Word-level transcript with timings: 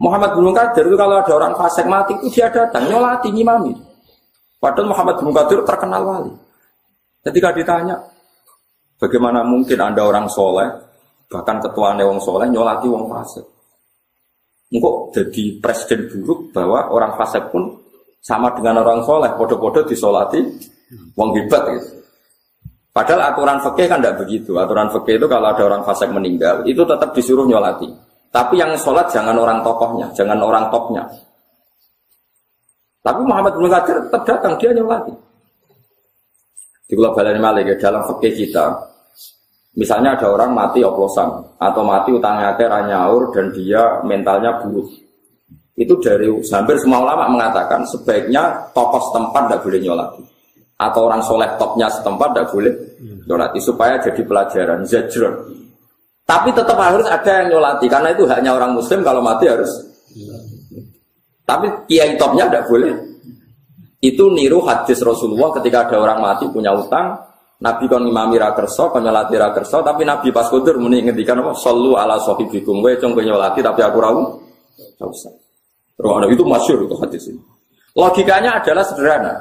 Muhammad 0.00 0.32
bin 0.32 0.48
Munkadir 0.48 0.88
itu 0.88 0.96
kalau 0.96 1.20
ada 1.20 1.32
orang 1.36 1.52
fasik 1.60 1.84
mati 1.84 2.16
itu 2.24 2.40
dia 2.40 2.48
datang 2.48 2.88
nyolati 2.88 3.28
ngimami. 3.28 3.76
Padahal 4.56 4.88
Muhammad 4.88 5.20
bin 5.20 5.24
Munkadir 5.28 5.60
terkenal 5.60 6.02
wali. 6.08 6.32
Ketika 7.20 7.52
ditanya, 7.52 8.00
bagaimana 8.96 9.44
mungkin 9.44 9.76
anda 9.76 10.00
orang 10.00 10.24
soleh, 10.32 10.72
bahkan 11.28 11.60
ketua 11.60 11.92
wong 12.00 12.16
soleh 12.16 12.48
nyolati 12.48 12.88
wong 12.88 13.12
fasik. 13.12 13.44
Engkau 14.72 15.12
jadi 15.12 15.60
presiden 15.60 16.08
buruk 16.08 16.56
bahwa 16.56 16.88
orang 16.88 17.12
fasik 17.20 17.52
pun 17.52 17.68
sama 18.24 18.56
dengan 18.56 18.80
orang 18.80 19.04
soleh, 19.04 19.28
podo-podo 19.36 19.84
disolati 19.84 20.40
wong 21.12 21.36
hebat 21.36 21.76
gitu. 21.76 22.00
Padahal 22.90 23.36
aturan 23.36 23.58
fikih 23.62 23.86
kan 23.86 24.00
tidak 24.00 24.16
begitu. 24.24 24.56
Aturan 24.56 24.88
fikih 24.90 25.20
itu 25.20 25.26
kalau 25.28 25.52
ada 25.52 25.62
orang 25.62 25.82
fasik 25.84 26.08
meninggal, 26.08 26.64
itu 26.64 26.82
tetap 26.88 27.12
disuruh 27.12 27.44
nyolati. 27.44 28.09
Tapi 28.30 28.54
yang 28.62 28.78
sholat 28.78 29.10
jangan 29.10 29.34
orang 29.34 29.58
tokohnya, 29.66 30.06
jangan 30.14 30.38
orang 30.38 30.70
topnya. 30.70 31.02
Tapi 33.02 33.20
Muhammad 33.26 33.58
bin 33.58 33.66
Qadir 33.66 33.96
tetap 34.06 34.22
datang, 34.22 34.54
dia 34.60 34.70
nyolati. 34.70 35.10
Di 36.86 36.94
global 36.94 37.26
Malik 37.38 37.74
ya, 37.74 37.76
dalam 37.90 38.02
fikih 38.06 38.34
kita, 38.46 38.66
misalnya 39.78 40.14
ada 40.18 40.30
orang 40.30 40.50
mati 40.54 40.82
oplosan 40.82 41.30
atau 41.58 41.82
mati 41.86 42.10
utangnya 42.10 42.54
akhir 42.54 42.70
nyaur 42.86 43.30
dan 43.34 43.50
dia 43.54 44.02
mentalnya 44.02 44.62
buruk. 44.62 44.90
Itu 45.80 45.96
dari 46.02 46.28
hampir 46.28 46.76
semua 46.76 47.00
ulama 47.00 47.24
mengatakan 47.30 47.86
sebaiknya 47.88 48.68
tokoh 48.76 49.00
setempat 49.10 49.42
tidak 49.48 49.60
boleh 49.64 49.80
nyolati. 49.80 50.22
Atau 50.76 51.08
orang 51.08 51.22
soleh 51.24 51.48
topnya 51.56 51.88
setempat 51.88 52.28
tidak 52.36 52.46
boleh 52.52 52.74
nyolati 53.24 53.58
supaya 53.64 53.96
jadi 53.96 54.20
pelajaran. 54.20 54.84
Zajron. 54.84 55.34
Tapi 56.30 56.54
tetap 56.54 56.78
harus 56.78 57.10
ada 57.10 57.42
yang 57.42 57.58
nyolati 57.58 57.90
karena 57.90 58.14
itu 58.14 58.22
hanya 58.30 58.54
orang 58.54 58.78
muslim 58.78 59.02
kalau 59.02 59.18
mati 59.18 59.50
harus. 59.50 59.66
Tapi 61.42 61.66
kiai 61.90 62.14
topnya 62.14 62.46
tidak 62.46 62.70
boleh. 62.70 62.94
Itu 63.98 64.30
niru 64.30 64.62
hadis 64.62 65.02
Rasulullah 65.02 65.50
ketika 65.58 65.90
ada 65.90 65.98
orang 65.98 66.22
mati 66.22 66.46
punya 66.46 66.70
utang, 66.70 67.18
Nabi 67.58 67.90
kon 67.90 68.06
imami 68.06 68.38
rakerso, 68.38 68.94
kon 68.94 69.02
nyolati 69.02 69.34
rakerso, 69.34 69.82
tapi 69.82 70.06
Nabi 70.06 70.30
pas 70.30 70.46
kudur 70.46 70.78
muni 70.78 71.02
ngendikan 71.02 71.42
apa? 71.42 71.50
Sallu 71.58 71.98
ala 71.98 72.22
sahibikum. 72.22 72.78
Kowe 72.78 72.94
cung 73.02 73.18
nyolati 73.18 73.58
tapi 73.58 73.82
aku. 73.82 73.98
Enggak 73.98 75.10
usah. 75.10 75.34
Terus 75.98 76.30
itu 76.32 76.44
masyur 76.46 76.78
itu 76.86 76.96
hadis 77.02 77.22
ini. 77.26 77.42
Logikanya 77.98 78.62
adalah 78.62 78.86
sederhana. 78.86 79.34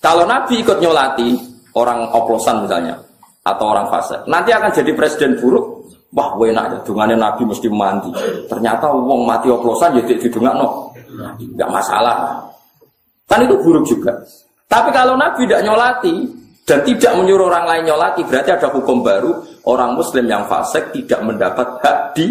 Kalau 0.00 0.24
Nabi 0.24 0.64
ikut 0.64 0.80
nyolati 0.80 1.36
orang 1.76 2.08
oplosan 2.16 2.64
misalnya 2.64 2.96
atau 3.44 3.76
orang 3.76 3.92
fase, 3.92 4.24
nanti 4.24 4.56
akan 4.56 4.72
jadi 4.72 4.90
presiden 4.96 5.36
buruk 5.36 5.84
Wah, 6.14 6.30
enak 6.38 6.64
ya, 6.70 6.78
dungannya 6.86 7.18
Nabi 7.18 7.42
mesti 7.42 7.66
mandi. 7.66 8.10
Ternyata 8.46 8.94
uang 8.94 9.26
mati 9.26 9.50
oplosan 9.50 9.98
ya 9.98 10.02
didungak 10.06 10.54
no. 10.54 10.94
Enggak 11.42 11.70
masalah. 11.74 12.38
Kan 13.26 13.42
itu 13.42 13.58
buruk 13.58 13.82
juga. 13.82 14.14
Tapi 14.70 14.94
kalau 14.94 15.18
Nabi 15.18 15.42
tidak 15.42 15.66
nyolati 15.66 16.14
dan 16.62 16.86
tidak 16.86 17.12
menyuruh 17.18 17.50
orang 17.50 17.66
lain 17.66 17.90
nyolati, 17.90 18.22
berarti 18.22 18.50
ada 18.54 18.70
hukum 18.70 19.02
baru. 19.02 19.42
Orang 19.66 19.98
Muslim 19.98 20.30
yang 20.30 20.46
fasik 20.46 20.94
tidak 20.94 21.18
mendapat 21.26 21.66
hak 21.82 22.14
di 22.14 22.26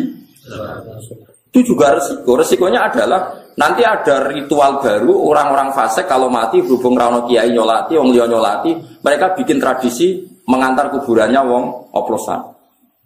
itu 1.53 1.59
juga 1.75 1.93
resiko. 1.93 2.33
Resikonya 2.33 2.89
adalah 2.89 3.29
nanti 3.59 3.85
ada 3.85 4.25
ritual 4.25 4.81
baru 4.81 5.13
orang-orang 5.29 5.69
fasik 5.69 6.09
kalau 6.09 6.25
mati 6.31 6.65
berhubung 6.65 6.97
rano 6.97 7.29
kiai 7.29 7.53
nyolati, 7.53 7.93
wong 7.93 8.09
liya 8.09 8.25
nyolati, 8.25 8.73
mereka 9.05 9.37
bikin 9.37 9.61
tradisi 9.61 10.25
mengantar 10.49 10.89
kuburannya 10.89 11.41
wong 11.45 11.93
oplosan. 11.93 12.52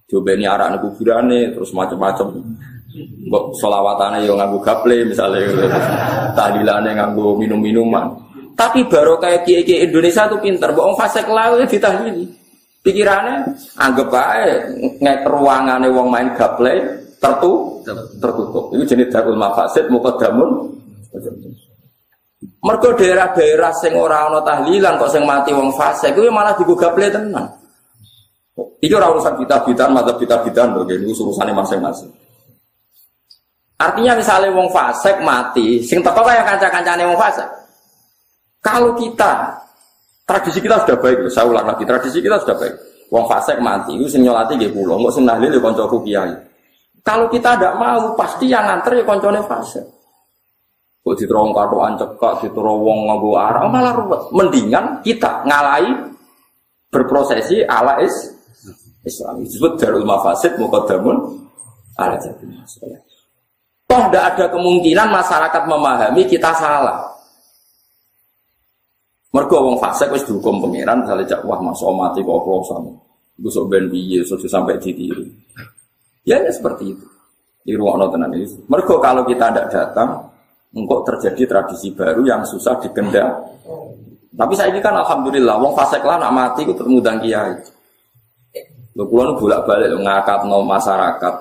Coba 0.08 0.31
ini 0.31 0.47
arah 0.47 0.72
nih 0.72 0.80
kuburane, 0.80 1.52
terus 1.52 1.75
macam-macam. 1.75 2.39
Mbok 3.27 3.59
solawatane 3.59 4.23
yo 4.23 4.39
nganggu 4.39 4.64
gaple 4.64 5.03
misalnya, 5.03 5.52
tahlilannya 6.31 6.95
nganggu 6.95 7.36
minum-minuman. 7.36 8.16
Tapi 8.55 8.88
baru 8.88 9.19
kayak 9.19 9.44
kiai 9.45 9.83
Indonesia 9.86 10.25
tuh 10.31 10.39
pinter, 10.39 10.72
bohong 10.72 10.95
fase 10.95 11.22
kelawe 11.22 11.59
ditahlili. 11.67 12.25
Pikirannya 12.82 13.52
anggap 13.76 14.08
aja 14.15 14.64
ngek 15.04 15.27
ruangannya 15.27 15.92
wong 15.92 16.08
main 16.08 16.32
gaple 16.39 16.71
tertu 17.20 17.83
tertutup. 18.15 18.71
Itu 18.71 18.87
jenis 18.87 19.11
darul 19.11 19.36
mafasid 19.36 19.92
mukadamun. 19.92 20.71
Mergo 22.64 22.89
daerah-daerah 22.95 23.76
sing 23.76 23.92
ora 23.92 24.32
ana 24.32 24.39
tahlilan 24.39 24.95
kok 24.95 25.11
sing 25.11 25.27
mati 25.27 25.52
wong 25.52 25.76
fase 25.76 26.15
kuwi 26.15 26.32
malah 26.32 26.55
gaple 26.55 27.11
tenan. 27.11 27.67
Itu 28.82 28.98
orang 28.98 29.14
urusan 29.18 29.38
kita 29.38 29.62
bidan, 29.70 29.94
mata 29.94 30.18
kita 30.18 30.42
bidan, 30.42 30.73
ini 30.90 31.14
urusannya 31.14 31.54
masing-masing. 31.54 32.10
Artinya 33.78 34.18
misalnya 34.18 34.50
wong 34.50 34.73
fasek 34.73 35.22
mati, 35.22 35.86
sing 35.86 36.02
teko 36.02 36.26
kayak 36.26 36.50
kanca-kancane 36.50 37.06
wong 37.06 37.20
fasek. 37.22 37.45
Kalau 38.58 38.98
kita 38.98 39.54
tradisi 40.26 40.58
kita 40.58 40.82
sudah 40.82 40.98
baik, 40.98 41.30
saya 41.30 41.45
ulang 41.45 41.70
lagi, 41.70 41.86
tradisi 41.86 42.18
kita 42.18 42.42
sudah 42.42 42.58
baik. 42.58 42.73
Wong 43.14 43.30
fasek 43.30 43.62
mati, 43.62 43.94
itu 43.94 44.10
sing 44.10 44.26
nyolati 44.26 44.58
nggih 44.58 44.74
nggak 44.74 45.14
sing 45.14 45.24
nahlil 45.30 45.54
ya 45.54 45.62
kancaku 45.62 45.98
kiai. 46.02 46.34
Kalau 47.06 47.30
kita 47.30 47.54
tidak 47.54 47.78
mau, 47.78 48.18
pasti 48.18 48.50
yang 48.50 48.66
nganter 48.66 48.98
ya 48.98 49.04
kancane 49.06 49.42
fasek. 49.45 49.86
Kok 51.06 51.14
diterong 51.14 51.54
katokan 51.54 51.94
cekak, 52.02 52.34
diterong 52.44 52.80
wong 52.82 53.00
nganggo 53.08 53.32
arah, 53.38 53.64
malah 53.70 53.94
ruwet. 53.94 54.22
Mendingan 54.34 55.06
kita 55.06 55.45
ngalai 55.45 55.88
berprosesi 56.89 57.62
ala 57.64 58.02
is 58.02 58.36
Islam. 59.08 59.42
Disebut 59.42 59.80
darul 59.80 60.04
mafasid 60.04 60.60
mukadamun 60.60 61.16
ala 61.95 62.20
jadi 62.20 62.44
masalah. 62.44 63.00
Toh 63.88 64.02
tidak 64.12 64.23
ada 64.36 64.45
kemungkinan 64.52 65.08
masyarakat 65.08 65.64
memahami 65.64 66.28
kita 66.28 66.52
salah. 66.60 67.08
Mergo 69.32 69.64
wong 69.64 69.78
fasik 69.80 70.12
wis 70.12 70.28
dihukum 70.28 70.60
pangeran 70.60 71.04
misalnya 71.04 71.36
cak 71.36 71.42
wah 71.48 71.60
masuk 71.64 71.92
mati 71.95 72.20
kok 72.20 72.36
oplosan. 72.36 72.84
Iku 73.40 73.48
sok 73.48 73.66
ben 73.72 73.88
piye 73.88 74.26
sampai 74.28 74.76
ditiru. 74.82 75.24
Ya, 76.28 76.42
ya 76.44 76.52
seperti 76.52 76.92
itu. 76.92 77.06
Di 77.64 77.76
ruang 77.76 78.00
tenan 78.12 78.32
ini. 78.36 78.48
Mergo 78.68 79.00
kalau 79.00 79.24
kita 79.28 79.52
tidak 79.52 79.68
datang, 79.72 80.26
engkau 80.76 81.04
terjadi 81.04 81.44
tradisi 81.48 81.92
baru 81.92 82.24
yang 82.24 82.44
susah 82.44 82.80
dikendal. 82.80 83.44
Tapi 84.38 84.54
saya 84.54 84.70
ini 84.72 84.80
kan 84.84 84.95
alhamdulillah, 84.95 85.56
wong 85.60 85.74
fasik 85.76 86.04
lah 86.04 86.20
nak 86.20 86.32
mati 86.32 86.62
itu 86.68 86.74
termudang 86.76 87.20
kiai. 87.20 87.77
Lho 88.97 89.05
kula 89.05 89.37
bolak-balik 89.37 89.93
ngakat 89.93 90.49
no 90.49 90.65
masyarakat. 90.65 91.35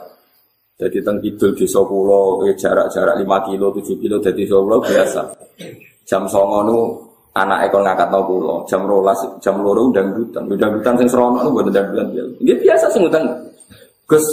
Jadi 0.76 1.00
teng 1.00 1.16
kidul 1.24 1.56
desa 1.56 1.80
kula 1.80 2.44
jarak-jarak 2.52 3.16
5 3.16 3.48
kilo, 3.48 3.72
7 3.72 3.96
kilo 3.96 4.20
desa 4.20 4.56
kula 4.60 4.76
biasa. 4.84 5.20
Jam 6.04 6.28
09.00 6.28 6.68
nu 6.68 6.76
anak 7.32 7.64
ekor 7.64 7.80
ngakat 7.80 8.12
no 8.12 8.20
kula. 8.28 8.54
Jam 8.68 8.84
12 8.84 9.40
jam 9.40 9.56
2 9.64 9.72
undang 9.72 10.12
dutan. 10.12 10.44
Undang 10.52 10.70
dutan 10.76 10.94
sing 11.00 11.08
serono 11.08 11.40
nu 11.40 11.48
mboten 11.56 11.72
undang 11.72 11.88
dutan. 11.96 12.06
Nggih 12.44 12.56
biasa 12.60 12.86
sing 12.92 13.02
undang. 13.08 13.24
Gus 14.04 14.26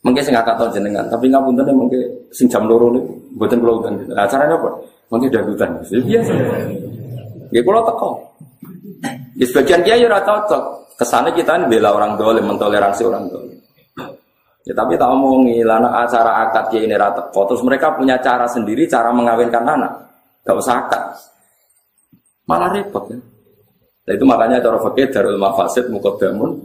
mungkin 0.00 0.24
sing 0.24 0.32
ngakat 0.32 0.56
no 0.56 0.64
jenengan, 0.72 1.04
tapi 1.12 1.28
ngapunten 1.28 1.68
mungkin 1.76 2.00
sing 2.32 2.48
jam 2.48 2.64
2 2.64 2.80
niku 2.96 3.12
mboten 3.36 3.60
kula 3.60 3.72
undang. 3.84 3.94
Acaranya 4.16 4.56
apa? 4.56 4.72
Mungkin 5.12 5.28
undang 5.28 5.46
dutan. 5.52 5.68
Biasa. 5.84 6.32
Nggih 7.52 7.60
kula 7.60 7.84
teko. 7.84 8.24
Di 9.36 9.44
sebagian 9.44 9.84
kiai 9.84 10.00
ora 10.08 10.24
cocok. 10.24 10.83
Kesannya 10.94 11.34
kita 11.34 11.58
ini 11.58 11.66
bela 11.66 11.90
orang 11.90 12.14
dolim, 12.14 12.46
mentoleransi 12.46 13.02
orang 13.02 13.24
dolim. 13.26 13.58
Ya 14.64 14.72
tapi 14.72 14.96
tak 14.96 15.12
omongi, 15.12 15.60
acara 15.60 16.48
akad 16.48 16.72
ya 16.72 16.80
ini 16.88 16.96
rata. 16.96 17.28
Terus 17.28 17.60
mereka 17.60 17.92
punya 17.92 18.16
cara 18.22 18.48
sendiri, 18.48 18.88
cara 18.88 19.12
mengawinkan 19.12 19.60
anak. 19.60 19.92
Gak 20.40 20.56
usah 20.56 20.74
akad. 20.88 21.02
Malah 22.48 22.72
repot 22.72 23.04
ya. 23.12 23.18
Nah, 24.04 24.12
itu 24.12 24.24
makanya 24.28 24.60
cara 24.60 24.76
fakir 24.80 25.08
darul 25.08 25.40
mafasid 25.40 25.88
mukodamun 25.88 26.60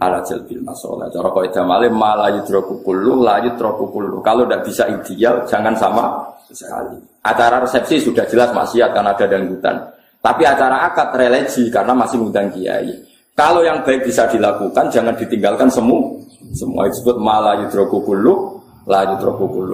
ala 0.00 0.24
jalbil 0.24 0.64
masalah. 0.64 1.08
Cara 1.12 1.28
itu 1.44 1.60
malah 1.60 1.92
malah 1.92 2.28
yudroku 2.32 2.80
kullu, 2.80 3.20
la 3.20 3.40
yudroku 3.44 3.92
kullu. 3.92 4.24
Kalau 4.24 4.48
tidak 4.48 4.64
bisa 4.64 4.84
ideal, 4.88 5.44
jangan 5.44 5.76
sama 5.76 6.04
sekali. 6.48 6.96
Acara 7.20 7.60
resepsi 7.60 8.00
sudah 8.00 8.24
jelas 8.24 8.52
maksiat 8.56 8.92
karena 8.96 9.12
ada 9.12 9.26
dangdutan. 9.28 9.76
Tapi 10.18 10.42
acara 10.48 10.88
akad 10.88 11.12
religi 11.12 11.68
karena 11.68 11.92
masih 11.92 12.24
ngundang 12.24 12.48
kiai. 12.56 12.92
Kalau 13.38 13.62
yang 13.62 13.78
baik 13.86 14.02
bisa 14.02 14.26
dilakukan, 14.26 14.90
jangan 14.90 15.14
ditinggalkan 15.14 15.70
semua. 15.70 16.02
Semua 16.58 16.90
disebut 16.90 17.22
malah 17.22 17.54
yudroku 17.62 18.02
kulu, 18.02 18.58
la. 18.90 19.06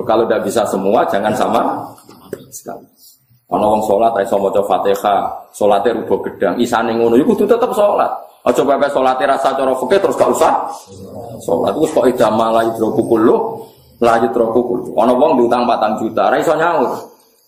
Kalau 0.05 0.29
tidak 0.29 0.45
bisa 0.45 0.69
semua, 0.69 1.01
jangan 1.09 1.33
sama 1.33 1.81
sekali. 2.53 2.85
Orang 3.49 3.81
sholat, 3.89 4.13
iso 4.21 4.37
maca 4.37 4.61
fatihah, 4.69 5.33
sholatnya 5.57 5.97
rubah 5.97 6.19
gedang, 6.29 6.55
isane 6.61 6.93
ngono, 6.93 7.17
itu 7.17 7.45
tetap 7.49 7.73
sholat. 7.73 8.13
Aja 8.45 8.61
pepe 8.61 8.89
sholatnya 8.93 9.33
rasa 9.33 9.57
cara 9.57 9.73
fikih 9.73 9.97
terus 9.97 10.17
gak 10.21 10.29
usah. 10.29 10.53
Sholat 11.41 11.73
itu 11.73 11.89
kok 11.89 12.05
ida 12.05 12.29
malah 12.29 12.69
yudroku 12.69 13.01
kulu, 13.09 13.37
la 14.05 14.21
yudroku 14.21 14.61
kulu. 14.61 14.93
Wong 14.93 15.41
diutang 15.41 15.65
patang 15.65 15.97
juta, 15.97 16.29
ra 16.29 16.37
iso 16.37 16.53
nyaur. 16.53 16.93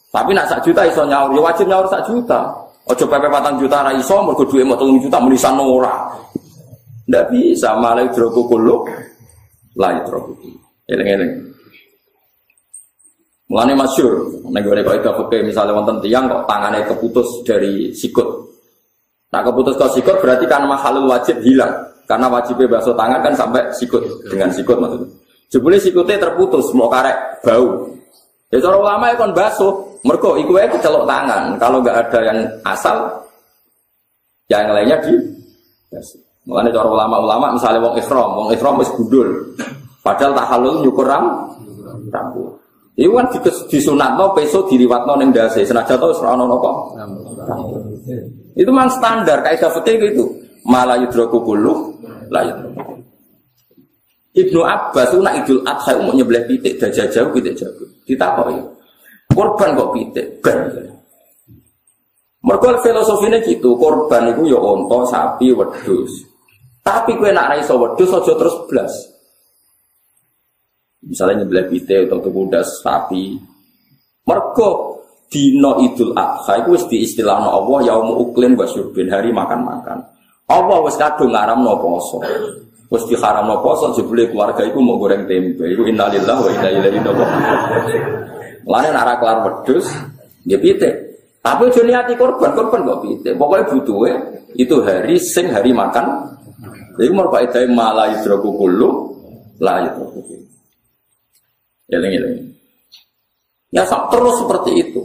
Tapi 0.09 0.33
nak 0.33 0.49
sak 0.49 0.65
juta 0.65 0.81
iso 0.89 1.05
nyaur, 1.05 1.29
ya 1.37 1.41
wajib 1.45 1.69
nyaur 1.69 1.85
sak 1.93 2.09
juta. 2.09 2.41
Ojo 2.87 3.05
pepe 3.11 3.27
patang 3.27 3.59
juta 3.59 3.83
ra 3.83 3.91
iso 3.99 4.23
mergo 4.23 4.47
duwe 4.47 4.63
mau 4.63 4.79
juta 4.79 5.19
menisan 5.19 5.59
ora. 5.59 6.07
Ndak 7.11 7.35
bisa 7.35 7.75
malah 7.79 8.07
hidroku 8.07 8.47
kulo 8.47 8.87
la 9.75 9.99
hidroku. 9.99 10.35
Eleng-eleng. 10.87 11.33
Mulane 13.47 13.79
masyur, 13.79 14.43
nek 14.51 14.59
gue 14.59 14.83
kok 14.83 15.31
itu 15.31 15.39
misalnya 15.47 15.79
wonten 15.79 16.03
tiang 16.03 16.27
kok 16.27 16.51
tangannya 16.51 16.83
keputus 16.83 17.47
dari 17.47 17.95
sikut. 17.95 18.27
Nah 19.31 19.43
keputus 19.43 19.79
kok 19.79 19.95
sikut 19.95 20.19
berarti 20.19 20.51
kan 20.51 20.67
mahalul 20.67 21.07
wajib 21.11 21.39
hilang. 21.43 21.71
Karena 22.07 22.31
wajibnya 22.31 22.79
basuh 22.79 22.95
tangan 22.95 23.19
kan 23.19 23.35
sampai 23.35 23.67
sikut 23.75 24.03
dengan 24.31 24.51
sikut 24.51 24.79
maksudnya. 24.79 25.11
Jebule 25.51 25.79
sikutnya 25.79 26.19
terputus, 26.19 26.71
mau 26.75 26.91
karek 26.91 27.43
bau. 27.43 27.87
Ya 28.51 28.63
cara 28.63 28.79
ulama 28.79 29.11
ya 29.11 29.19
kan 29.19 29.31
basuh, 29.35 29.96
mergo 30.05 30.37
iku 30.37 30.59
wae 30.59 30.69
kecelok 30.69 31.07
tangan. 31.07 31.57
Kalau 31.57 31.79
nggak 31.81 31.97
ada 31.97 32.19
yang 32.27 32.39
asal, 32.67 32.97
yang 34.51 34.69
lainnya 34.73 34.99
di. 35.05 35.15
Mulane 36.47 36.71
cara 36.71 36.87
ulama-ulama 36.87 37.59
misalnya 37.59 37.83
wong 37.83 37.95
ikhram, 37.99 38.31
wong 38.39 38.49
ikhram 38.55 38.79
wis 38.79 38.91
gundul. 38.95 39.27
Padahal 40.03 40.33
tak 40.39 40.47
halul 40.55 40.79
nyukur 40.87 41.03
ram 41.03 41.51
rambut. 42.15 42.55
Iku 42.97 43.13
kan 43.13 43.27
disunatno 43.69 44.33
peso 44.33 44.65
diliwatno 44.65 45.21
ning 45.21 45.35
dase 45.35 45.67
senajan 45.67 46.01
to 46.01 46.07
ora 46.17 46.33
ono 46.33 46.45
napa. 46.49 46.71
Itu 48.57 48.71
memang 48.73 48.89
standar 48.89 49.45
kaidah 49.45 49.69
fikih 49.69 50.17
itu. 50.17 50.25
Malah 50.67 50.99
yudroku 50.99 51.39
kullu 51.45 51.95
Ibnu 54.37 54.61
Abbas 54.61 55.17
itu 55.17 55.19
nak 55.25 55.35
Idul 55.41 55.61
Adha 55.65 55.97
mau 55.97 56.13
nyebelah 56.13 56.45
pitik 56.45 56.77
dajah 56.77 57.09
jauh 57.09 57.33
pitik 57.33 57.57
jauh. 57.57 57.73
Ditakoki. 58.05 58.76
Korban 59.31 59.75
kok 59.75 59.91
pitik 59.95 60.27
ben. 60.41 60.59
Mergo 62.47 62.79
filosofinya 62.79 63.43
gitu, 63.43 63.75
korban 63.75 64.31
itu 64.31 64.55
ya 64.55 64.59
onto, 64.63 65.03
sapi, 65.03 65.51
wedhus. 65.51 66.13
Tapi 66.79 67.19
kue 67.19 67.35
nak 67.35 67.51
ra 67.51 67.57
iso 67.59 67.75
wedhus 67.75 68.15
aja 68.15 68.33
terus 68.39 68.55
blas. 68.71 68.95
Misalnya 71.03 71.43
nyebelah 71.43 71.67
pite 71.67 72.07
atau 72.07 72.23
kuda 72.23 72.63
sapi. 72.63 73.35
Mergo 74.31 75.03
dino 75.27 75.83
idul 75.83 76.15
adha 76.15 76.63
itu 76.63 76.79
wis 76.79 76.87
diistilahno 76.87 77.51
Allah 77.51 77.91
yaumu 77.91 78.31
uklin 78.31 78.55
wa 78.55 78.67
syurbin 78.71 79.11
hari 79.11 79.35
makan-makan. 79.35 80.07
Allah 80.47 80.79
wis 80.87 80.95
kadung 80.95 81.35
ngaramno 81.35 81.83
poso. 81.83 82.23
Wis 82.87 83.03
diharamno 83.11 83.59
poso 83.59 83.91
jebule 83.99 84.31
keluarga 84.31 84.63
iku 84.63 84.79
mau 84.79 85.03
goreng 85.03 85.27
tempe. 85.27 85.67
Iku 85.67 85.83
innalillahi 85.91 86.43
wa 86.47 86.51
inna 86.55 86.71
ilaihi 86.71 87.03
raji'un. 87.03 88.36
Lane 88.67 88.89
nek 88.91 89.03
ora 89.07 89.15
kelar 89.23 89.39
wedhus 89.47 89.87
ya 90.43 90.59
pite. 90.59 90.91
Tapi 91.39 91.71
ojo 91.71 91.81
korban, 92.19 92.51
korban 92.59 92.81
kok 92.83 93.01
pite. 93.07 93.31
Pokoknya 93.39 93.71
butuhe 93.71 94.13
itu 94.59 94.77
hari 94.83 95.15
sing 95.23 95.55
hari 95.55 95.71
makan. 95.71 96.35
Jadi 96.97 97.13
mau 97.13 97.29
pak 97.29 97.53
itu 97.53 97.69
malah 97.77 98.09
idroku 98.09 98.57
kulu, 98.57 98.89
lah 99.61 99.85
lengi 101.93 102.19
lengi. 102.19 102.43
Ya 103.71 103.85
terus 103.85 104.35
seperti 104.41 104.71
itu. 104.81 105.03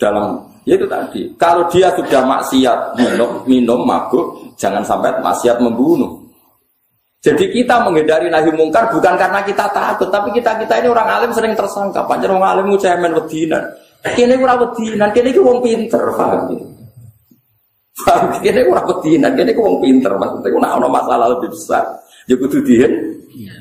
Dalam 0.00 0.38
ya 0.64 0.78
itu 0.78 0.86
tadi, 0.88 1.28
kalau 1.36 1.68
dia 1.68 1.92
sudah 1.92 2.24
maksiat 2.24 2.96
minum, 2.96 3.44
minum 3.44 3.84
mabuk, 3.84 4.54
jangan 4.56 4.80
sampai 4.80 5.12
maksiat 5.20 5.60
membunuh. 5.60 6.19
Jadi 7.20 7.52
kita 7.52 7.84
menghindari 7.84 8.32
nahi 8.32 8.48
mungkar 8.48 8.88
bukan 8.88 9.12
karena 9.20 9.44
kita 9.44 9.68
takut, 9.76 10.08
tapi 10.08 10.32
kita 10.32 10.56
kita 10.56 10.80
ini 10.80 10.88
orang 10.88 11.20
alim 11.20 11.30
sering 11.36 11.52
tersangka. 11.52 12.08
Panjang 12.08 12.32
orang 12.32 12.56
alim 12.56 12.72
cemen 12.80 13.12
wedinan. 13.12 13.60
Kini 14.00 14.40
kurang 14.40 14.64
wedinan, 14.64 15.12
kini 15.12 15.36
wong 15.36 15.60
pinter, 15.60 16.00
paham 16.16 16.56
ya? 16.56 16.64
Paham? 18.00 18.40
Kini 18.40 18.60
kurang 18.64 18.86
wedinan, 18.88 19.32
kini 19.36 19.52
ku 19.52 19.60
wong 19.60 19.78
pinter. 19.84 20.12
Maksudnya, 20.16 20.56
nak 20.56 20.72
ada 20.80 20.88
masalah 20.88 21.26
lebih 21.36 21.52
besar. 21.52 21.84
Ya 22.24 22.34
kudu 22.40 22.64
dihen. 22.64 22.92
Iya. 23.36 23.56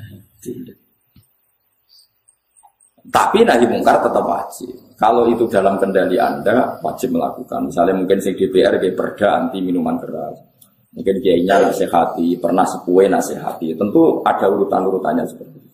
Tapi 3.11 3.43
nahi 3.43 3.65
mungkar 3.67 3.99
tetap 3.99 4.23
wajib. 4.23 4.71
Kalau 4.95 5.27
itu 5.27 5.43
dalam 5.51 5.75
kendali 5.75 6.15
Anda, 6.15 6.79
wajib 6.79 7.11
melakukan. 7.11 7.67
Misalnya 7.67 7.95
mungkin 7.99 8.23
sing 8.23 8.39
DPR 8.39 8.79
kayak 8.79 8.95
perda 8.95 9.27
anti 9.43 9.59
minuman 9.59 9.99
keras. 9.99 10.48
Mungkin 10.89 11.15
kiainya 11.21 11.69
nasihati, 11.69 12.41
pernah 12.41 12.65
sepue 12.65 13.05
nasihati. 13.05 13.77
Tentu 13.77 14.25
ada 14.25 14.45
urutan-urutannya 14.49 15.23
seperti 15.29 15.57
itu. 15.61 15.69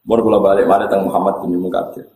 Baru 0.00 0.32
balik 0.40 0.64
balik 0.64 0.88
tentang 0.88 1.06
Muhammad 1.06 1.44
bin 1.44 1.60
Mukadir. 1.60 2.08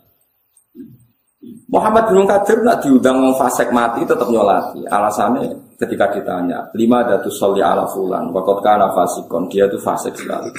Muhammad 1.69 2.09
bin 2.09 2.25
Mukadir 2.25 2.65
nak 2.65 2.81
diundang 2.81 3.29
fasek 3.37 3.69
mati 3.71 4.09
tetap 4.09 4.25
nyolati. 4.33 4.89
Alasannya 4.89 5.75
ketika 5.79 6.07
ditanya 6.15 6.71
lima 6.79 7.03
datu 7.03 7.29
soli 7.31 7.59
ala 7.59 7.87
fulan 7.91 8.31
wakot 8.31 8.63
kana 8.63 8.95
fasikon 8.95 9.51
dia 9.51 9.67
itu 9.67 9.79
fasik 9.83 10.15
sekali 10.15 10.51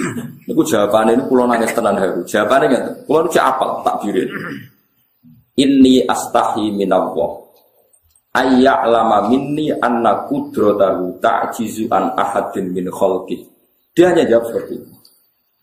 itu 0.44 0.62
jawabannya 0.62 1.16
ini 1.16 1.24
pulau 1.24 1.48
nangis 1.48 1.72
tenan 1.72 1.96
haru 1.96 2.20
jawabannya 2.22 2.66
nggak 2.68 2.84
pulau 3.08 3.24
itu 3.24 3.40
apal 3.40 3.80
tak 3.80 3.96
diri 4.04 4.28
ini 5.56 6.04
astahi 6.04 6.68
minallah 6.76 7.45
ayya 8.36 8.84
lama 8.84 9.32
minni 9.32 9.72
anna 9.72 10.28
kudrotahu 10.28 11.16
ta'jizu 11.24 11.88
an 11.88 12.12
ahadin 12.20 12.76
min 12.76 12.92
kholki 12.92 13.40
dia 13.96 14.12
hanya 14.12 14.28
jawab 14.28 14.52
seperti 14.52 14.76
itu 14.76 14.92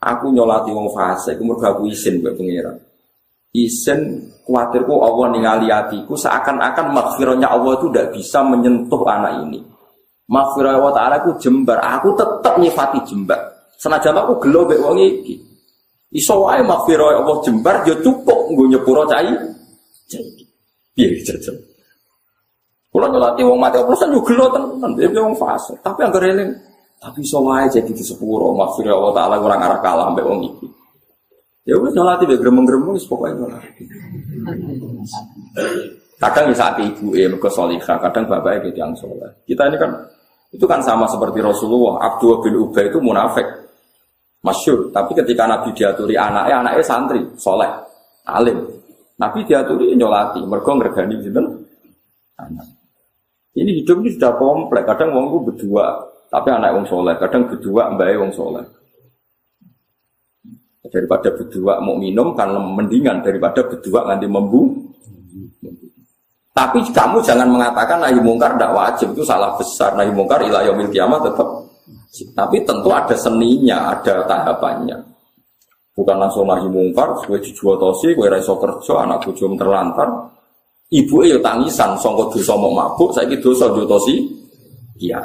aku 0.01 0.25
nyolati 0.33 0.73
wong 0.73 0.89
fasik 0.89 1.37
umur 1.37 1.61
aku 1.61 1.85
izin 1.85 2.25
buat 2.25 2.33
pengiran 2.33 2.75
Isen 3.53 4.33
khawatirku 4.49 4.97
Allah 4.97 5.29
ningali 5.29 5.69
hatiku 5.69 6.17
seakan-akan 6.17 6.89
makfirahnya 6.89 7.45
Allah 7.53 7.77
itu 7.77 7.85
tidak 7.93 8.09
bisa 8.17 8.41
menyentuh 8.41 9.05
anak 9.05 9.45
ini. 9.45 9.61
Makfirah 10.25 10.81
Allah 10.81 10.93
Ta'ala 10.97 11.15
aku 11.21 11.37
jembar, 11.37 11.77
aku 11.77 12.17
tetap 12.17 12.57
nyifati 12.57 13.05
jembar. 13.05 13.37
Senajan 13.77 14.17
aku 14.17 14.41
gelo 14.41 14.65
mek 14.65 14.81
wong 14.81 14.97
iki. 14.97 15.37
Iso 16.17 16.49
wae 16.49 16.65
makfirah 16.65 17.21
Allah 17.21 17.37
jembar 17.45 17.85
ya 17.85 17.93
cukup 18.01 18.49
nggo 18.49 18.73
nyepuro 18.73 19.05
cai. 19.05 19.29
Piye 20.97 21.21
jajal. 21.21 21.53
Kula 22.93 23.09
nyolati 23.09 23.41
wong 23.41 23.57
mati 23.57 23.81
oplosan 23.81 24.13
yo 24.13 24.21
gelo 24.21 24.53
tenan, 24.53 24.93
dia 24.93 25.09
wong 25.17 25.33
fase. 25.33 25.73
Tapi 25.81 26.05
anggere 26.05 26.29
eling, 26.29 26.53
tapi 27.01 27.25
iso 27.25 27.41
wae 27.41 27.65
jadi 27.65 27.89
di 27.89 28.05
sepuro 28.05 28.53
makfirah 28.53 28.93
Allah 28.93 29.13
Ta'ala 29.17 29.35
ora 29.41 29.57
ngarah 29.57 29.79
kalah 29.81 30.07
mbek 30.13 30.21
wong 30.29 30.39
iki. 30.45 30.67
Ya 31.65 31.73
wis 31.81 31.89
nyolati 31.97 32.29
be 32.29 32.37
gremeng-gremeng 32.37 32.93
wis 32.93 33.09
pokoke 33.09 33.33
nyolati. 33.33 33.83
Kadang 36.21 36.53
bisa 36.53 36.69
hati 36.69 36.85
ibu 36.85 37.17
eh 37.17 37.25
mergo 37.25 37.49
solihah, 37.49 37.97
kadang 37.97 38.29
bapaknya 38.29 38.69
gitu 38.69 38.77
yang 38.77 38.93
soleh. 38.93 39.31
Kita 39.41 39.73
ini 39.73 39.81
kan 39.81 39.91
itu 40.53 40.65
kan 40.69 40.85
sama 40.85 41.09
seperti 41.09 41.41
Rasulullah. 41.41 41.97
Abdul 41.97 42.45
bin 42.45 42.61
Ubay 42.61 42.93
itu 42.93 43.01
munafik, 43.01 43.49
masyur. 44.45 44.93
Tapi 44.93 45.17
ketika 45.17 45.49
Nabi 45.49 45.73
diaturi 45.73 46.13
anaknya, 46.13 46.61
anaknya 46.61 46.85
santri, 46.85 47.25
soleh, 47.41 47.73
alim. 48.29 48.69
Nabi 49.17 49.41
diaturi 49.49 49.97
nyolati, 49.97 50.45
mergo 50.45 50.77
ngergani 50.77 51.17
gitu 51.25 51.41
anak. 52.37 52.82
Ini 53.53 53.71
hidup 53.83 54.01
ini 54.01 54.09
sudah 54.17 54.33
kompleks. 54.37 54.85
Kadang 54.89 55.13
wong 55.13 55.25
itu 55.29 55.39
berdua, 55.45 55.85
tapi 56.29 56.49
anak 56.49 56.73
wong 56.73 56.85
soleh. 56.89 57.15
Kadang 57.21 57.45
berdua 57.45 57.93
mbak 57.93 58.17
wong 58.17 58.33
soleh 58.33 58.65
daripada 60.93 61.33
berdua 61.33 61.81
mau 61.81 61.97
minum 61.97 62.37
kan 62.37 62.53
mendingan 62.53 63.25
daripada 63.25 63.65
berdua 63.65 64.05
nanti 64.05 64.29
membu. 64.29 64.93
Tapi 66.53 66.85
kamu 66.93 67.17
jangan 67.25 67.49
mengatakan 67.49 67.97
nahi 67.97 68.21
mungkar 68.21 68.53
tidak 68.53 68.77
wajib 68.77 69.09
itu 69.17 69.25
salah 69.25 69.57
besar 69.57 69.97
nahi 69.97 70.13
mungkar 70.13 70.37
ilah 70.45 70.61
yaumil 70.69 70.93
kiamat 70.93 71.25
tetap. 71.25 71.49
Tapi 72.13 72.61
tentu 72.61 72.93
ada 72.93 73.17
seninya, 73.17 73.89
ada 73.89 74.21
tahapannya. 74.29 75.01
Bukan 75.97 76.13
langsung 76.13 76.45
nahi 76.45 76.69
mungkar, 76.69 77.25
gue 77.25 77.41
dijual 77.41 77.81
tosi, 77.81 78.13
gue 78.13 78.29
raiso 78.29 78.53
kerja, 78.61 79.01
anak 79.01 79.25
bujum 79.25 79.57
terlantar. 79.57 80.29
Ibu 80.93 81.25
ya 81.25 81.41
tangisan, 81.41 81.97
songkot 81.97 82.37
dosa 82.37 82.53
mau 82.53 82.69
mabuk, 82.69 83.09
saya 83.17 83.25
gitu 83.25 83.49
dosa 83.49 83.65
jual 83.73 83.89
tosi, 83.89 84.21
iya. 85.01 85.17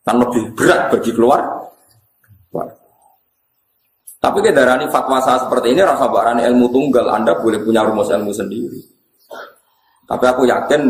Kan 0.00 0.16
lebih 0.16 0.56
berat 0.56 0.88
bagi 0.88 1.12
keluar. 1.12 1.44
Tapi 4.24 4.40
ke 4.40 4.56
darani 4.56 4.88
fatwa 4.88 5.20
saya 5.20 5.44
seperti 5.44 5.76
ini 5.76 5.84
rasa 5.84 6.08
barani 6.08 6.48
ilmu 6.48 6.72
tunggal, 6.72 7.12
Anda 7.12 7.36
boleh 7.36 7.60
punya 7.60 7.84
rumus 7.84 8.08
ilmu 8.08 8.32
sendiri. 8.32 8.80
Tapi 10.08 10.24
aku 10.24 10.48
yakin 10.48 10.80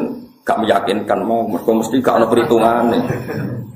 gak 0.46 0.62
meyakinkan 0.62 1.18
mau 1.26 1.42
mereka 1.42 1.75
mesti 1.75 1.99
gak 1.99 2.30
perhitungan 2.30 2.94
nih. 2.94 3.02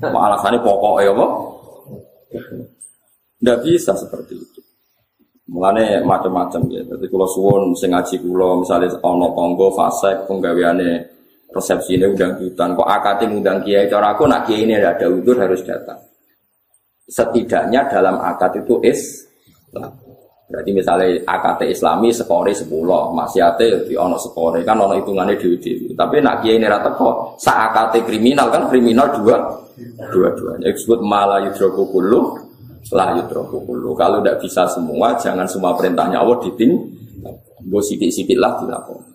Alasannya 0.07 0.63
pokok 0.63 1.03
ya 1.03 1.11
kok. 1.11 1.31
Tidak 3.39 3.57
bisa 3.67 3.91
seperti 3.99 4.39
itu. 4.39 4.58
Mulane 5.49 6.05
macam-macam 6.05 6.61
ya. 6.69 6.85
Jadi 6.85 7.05
kalau 7.09 7.25
suwon 7.25 7.73
sing 7.73 7.89
ngaji 7.89 8.21
kulo 8.21 8.61
misalnya 8.61 8.93
ono 9.01 9.33
tonggo 9.33 9.73
fasek 9.73 10.29
penggaweane 10.29 11.01
resepsi 11.49 11.97
ini 11.97 12.05
undang 12.05 12.37
jutaan 12.37 12.77
kok 12.77 12.85
akati 12.85 13.25
undang 13.25 13.65
kiai 13.65 13.89
cara 13.89 14.13
aku 14.13 14.29
nak 14.29 14.45
kiai 14.45 14.69
ini 14.69 14.77
ada 14.77 15.09
udur 15.09 15.41
harus 15.41 15.65
datang. 15.65 15.97
Setidaknya 17.09 17.89
dalam 17.89 18.21
akad 18.21 18.61
itu 18.61 18.77
is 18.85 19.25
Berarti 20.49 20.73
misalnya 20.73 21.13
AKT 21.29 21.61
Islami 21.77 22.09
skore 22.09 22.49
10, 22.49 22.73
maksiate 23.13 23.85
di 23.85 23.93
ono 23.93 24.17
skore 24.17 24.65
kan 24.65 24.81
ono 24.81 24.97
hitungannya 24.97 25.37
di 25.37 25.93
Tapi 25.93 26.17
nak 26.25 26.41
kiai 26.41 26.57
ini 26.57 26.65
rata 26.65 26.89
kok 26.89 27.37
sa 27.37 27.69
AKT 27.69 28.09
kriminal 28.09 28.49
kan 28.49 28.65
kriminal 28.65 29.13
dua 29.13 29.37
dua 30.09 30.29
dua. 30.33 30.57
Yang 30.65 30.81
disebut 30.81 31.05
malah 31.05 31.45
yudroku 31.45 31.93
kulu 31.93 32.48
la 32.91 33.15
yutraku 33.19 33.63
kullu. 33.67 33.91
Kalau 33.93 34.23
tidak 34.23 34.39
bisa 34.43 34.63
semua, 34.71 35.15
jangan 35.19 35.45
semua 35.45 35.75
perintahnya 35.75 36.23
Allah 36.23 36.39
diting. 36.43 36.73
Gue 37.59 37.81
sidik-sidik 37.83 38.39
lah 38.39 38.55
dilakukan. 38.63 39.09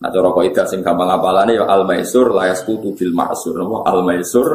Nah 0.00 0.08
cara 0.08 0.32
kaidah 0.32 0.64
sing 0.64 0.80
gampang 0.80 1.12
apalane 1.12 1.52
ya 1.52 1.68
al 1.68 1.84
maisur 1.84 2.32
la 2.32 2.48
yasqutu 2.48 2.96
bil 2.96 3.12
ma'sur. 3.12 3.52
Napa 3.60 3.84
al 3.84 4.00
maisur 4.00 4.48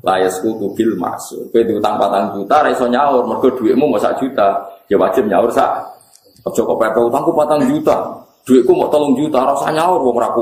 la 0.00 0.24
yasqutu 0.24 0.72
bil 0.72 0.96
ma'sur. 0.96 1.52
Kowe 1.52 1.60
diutang 1.60 2.00
4 2.00 2.32
juta 2.40 2.64
ra 2.64 2.72
nyaur 2.72 3.22
mergo 3.28 3.48
dhuwitmu 3.52 3.84
mau 3.92 4.00
sak 4.00 4.16
juta. 4.24 4.56
Ya 4.88 4.96
wajib 4.96 5.28
nyaur 5.28 5.52
sak. 5.52 5.68
Aja 6.48 6.60
kok 6.64 6.78
pepe 6.80 7.00
utangku 7.12 7.30
4 7.36 7.68
juta. 7.68 7.96
Dhuwitku 8.48 8.72
mau 8.72 8.88
3 8.88 9.20
juta 9.20 9.38
ra 9.44 9.68
nyaur 9.68 10.00
wong 10.00 10.16
ora. 10.16 10.32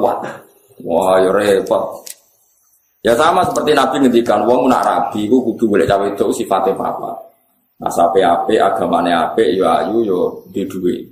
Wah 0.87 1.19
ya 1.19 1.35
repot. 1.35 2.07
Ya 3.03 3.13
sama 3.19 3.43
seperti 3.45 3.75
Nabi 3.75 4.07
ngendikan 4.07 4.47
wong 4.47 4.71
nak 4.71 4.87
rabi 4.87 5.27
iku 5.27 5.43
kudu 5.51 5.67
golek 5.67 5.91
cawe 5.91 6.09
itu 6.09 6.31
sifatnya 6.31 6.73
apa. 6.79 7.34
Sampai 7.93 8.25
ape 8.25 8.57
agamane 8.57 9.13
ape 9.13 9.57
ya 9.57 9.85
ayu 9.85 10.05
yo 10.05 10.21
di 10.49 10.65
duit. 10.65 11.05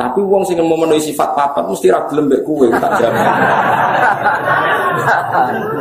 Tapi 0.00 0.24
wong 0.24 0.48
sing 0.48 0.56
memenuhi 0.56 0.96
sifat 0.96 1.36
papat 1.36 1.68
mesti 1.68 1.92
ra 1.92 2.00
gelem 2.08 2.24
mbek 2.30 2.40
kowe 2.46 2.64
tak 2.72 2.92
jamin. 3.04 3.20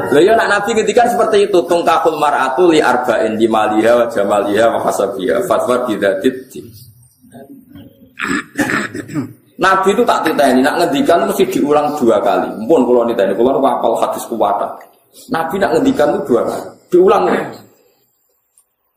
Lah 0.09 0.21
ya 0.25 0.33
nak 0.35 0.49
nabi 0.49 0.75
ketika 0.75 1.07
seperti 1.07 1.47
itu 1.47 1.59
tungkakul 1.63 2.19
mar'atu 2.19 2.67
li 2.67 2.83
arba'in 2.83 3.39
di 3.39 3.47
maliha 3.47 3.95
wa 3.95 4.05
jamaliha 4.11 4.65
wa 4.75 4.79
hasabiha 4.83 5.45
fatwa 5.47 5.87
bidatit. 5.87 6.35
Nabi 9.59 9.91
itu 9.91 10.07
tak 10.07 10.23
ini, 10.23 10.63
nak 10.63 10.79
ngendikan 10.79 11.27
mesti 11.27 11.43
diulang 11.51 11.91
dua 11.99 12.15
kali. 12.23 12.47
Mumpun 12.63 12.87
kalau 12.87 13.03
ini, 13.03 13.35
kalau 13.35 13.59
apal 13.59 13.91
hadis 13.99 14.23
kuwata. 14.31 14.71
Nabi 15.35 15.59
nak 15.59 15.75
ngendikan 15.75 16.15
itu 16.15 16.31
dua 16.31 16.47
kali, 16.47 16.63
diulang. 16.87 17.27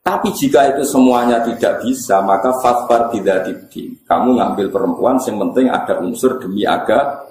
Tapi 0.03 0.35
jika 0.35 0.75
itu 0.75 0.83
semuanya 0.83 1.39
tidak 1.47 1.79
bisa, 1.79 2.19
maka 2.19 2.51
fasfar 2.59 3.07
tidak 3.15 3.47
dibdi. 3.47 3.95
Kamu 4.03 4.35
ngambil 4.35 4.67
perempuan, 4.67 5.15
yang 5.23 5.39
penting 5.47 5.71
ada 5.71 5.95
unsur 6.03 6.43
demi 6.43 6.67
agama. 6.67 7.23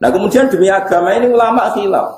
Nah 0.00 0.08
kemudian 0.10 0.50
demi 0.50 0.66
agama 0.66 1.14
ini 1.14 1.30
ulama 1.30 1.70
khilaf. 1.70 2.08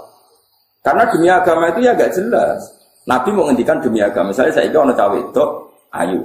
Karena 0.81 1.05
demi 1.13 1.29
agama 1.29 1.69
itu 1.69 1.85
ya 1.85 1.93
agak 1.93 2.17
jelas. 2.17 2.73
Nabi 3.05 3.29
mau 3.37 3.45
ngendikan 3.51 3.85
demi 3.85 4.01
agama. 4.01 4.33
Misalnya 4.33 4.57
saya 4.57 4.73
ingin 4.73 4.97
cawe 4.97 5.19
itu, 5.21 5.45
ayu. 5.93 6.21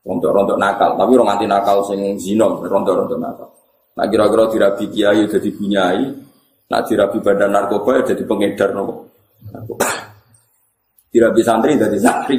Rontok-rontok 0.00 0.58
nakal, 0.60 0.96
tapi 0.96 1.12
orang 1.16 1.36
anti 1.36 1.46
nakal 1.48 1.84
sing 1.88 2.00
zino, 2.20 2.60
rontok-rontok 2.60 3.20
nakal. 3.20 3.48
Nah 3.96 4.06
kira-kira 4.08 4.44
dirabi 4.48 4.84
kiai 4.88 5.28
jadi 5.28 5.48
bunyai, 5.56 6.04
nah 6.72 6.80
dirabi 6.84 7.20
badan 7.20 7.52
narkoba 7.52 8.00
jadi 8.04 8.22
pengedar 8.24 8.72
nopo. 8.72 9.09
Dirabi 11.10 11.42
santri 11.42 11.74
dari 11.74 11.98
santri. 11.98 12.38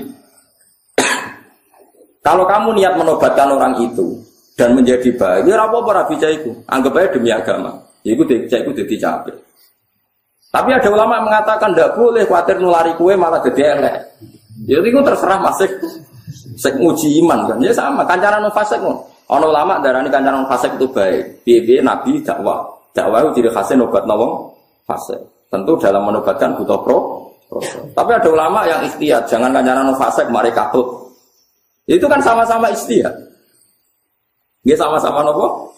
Kalau 2.22 2.46
kamu 2.46 2.78
niat 2.78 2.94
menobatkan 2.96 3.50
orang 3.50 3.82
itu 3.82 4.16
dan 4.54 4.78
menjadi 4.78 5.10
baik, 5.18 5.50
ya 5.50 5.58
apa 5.58 5.76
apa 5.82 5.92
rabi 6.06 6.16
caiku, 6.22 6.54
anggap 6.70 6.94
aja 6.94 7.08
demi 7.18 7.34
agama. 7.34 7.74
Ya 8.06 8.14
itu 8.14 8.24
jadi 8.30 8.96
capek. 9.02 9.36
Tapi 10.52 10.70
ada 10.76 10.90
ulama 10.92 11.18
yang 11.18 11.26
mengatakan 11.32 11.72
tidak 11.72 11.96
boleh 11.96 12.28
khawatir 12.28 12.60
nulari 12.60 12.92
kue 13.00 13.16
malah 13.16 13.40
jadi 13.42 13.74
elek. 13.74 13.96
Jadi 14.68 14.78
ya 14.78 14.78
itu 14.84 15.00
terserah 15.02 15.40
masih 15.40 15.70
sek 16.60 16.76
nguji 16.78 17.24
iman 17.24 17.48
kan. 17.48 17.58
Ya 17.64 17.72
sama, 17.72 18.04
kancaran 18.04 18.46
fasik 18.52 18.78
kan. 18.84 18.96
Ono 19.32 19.46
ulama 19.48 19.80
darani 19.80 20.12
kancaran 20.12 20.44
fasik 20.46 20.76
itu 20.76 20.86
baik. 20.92 21.48
Bibi 21.48 21.80
Nabi 21.80 22.20
dakwah. 22.20 22.68
Dakwah 22.92 23.24
itu 23.24 23.40
jadi 23.40 23.50
khasnya 23.56 23.80
nobat 23.80 24.04
nawang 24.04 24.52
fasik. 24.84 25.18
Tentu 25.52 25.76
dalam 25.84 26.08
menobatkan 26.08 26.56
butuh 26.56 26.80
pro. 26.80 27.00
Tapi 27.92 28.12
ada 28.16 28.30
ulama 28.32 28.64
yang 28.64 28.88
ikhtiar, 28.88 29.28
jangan 29.28 29.52
kancaran 29.52 29.92
fasek 30.00 30.32
mari 30.32 30.48
katut. 30.56 30.88
Itu 31.84 32.08
kan 32.08 32.24
sama-sama 32.24 32.72
ikhtiar. 32.72 33.12
Dia 34.64 34.80
sama-sama 34.80 35.20
nopo? 35.28 35.76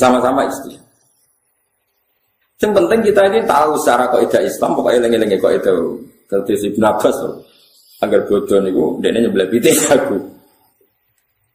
Sama-sama 0.00 0.48
ikhtiar. 0.48 0.80
Yang 2.58 2.72
penting 2.74 3.00
kita 3.12 3.20
ini 3.28 3.44
tahu 3.44 3.76
secara 3.76 4.08
kaidah 4.10 4.42
Islam 4.42 4.70
pokoknya 4.74 4.98
lengi-lengi 5.04 5.36
itu. 5.36 5.74
Kalau 6.26 6.42
Ibn 6.48 6.82
Abbas 6.88 7.16
agar 8.02 8.20
bodoh 8.24 8.58
nih 8.64 8.72
dia 9.04 9.10
nyebelah 9.14 9.48
piti 9.52 9.70
aku. 9.92 10.16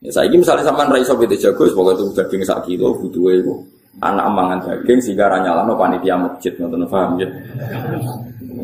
Ya, 0.03 0.11
saya 0.11 0.27
ini 0.27 0.43
misalnya 0.43 0.67
sama 0.67 0.83
Raiso 0.87 1.15
piti 1.15 1.39
jago, 1.39 1.63
pokoknya 1.63 1.97
itu 1.97 2.05
daging 2.13 2.41
sak 2.43 2.59
kilo 2.67 2.91
butuh 2.99 3.31
itu 3.31 3.55
anak 4.01 4.25
mangan 4.33 4.59
daging 4.65 4.99
sehingga 5.03 5.29
no 5.43 5.77
panitia 5.77 6.17
masjid 6.17 6.53
nonton 6.57 6.87
paham 6.89 7.21
ya. 7.21 7.29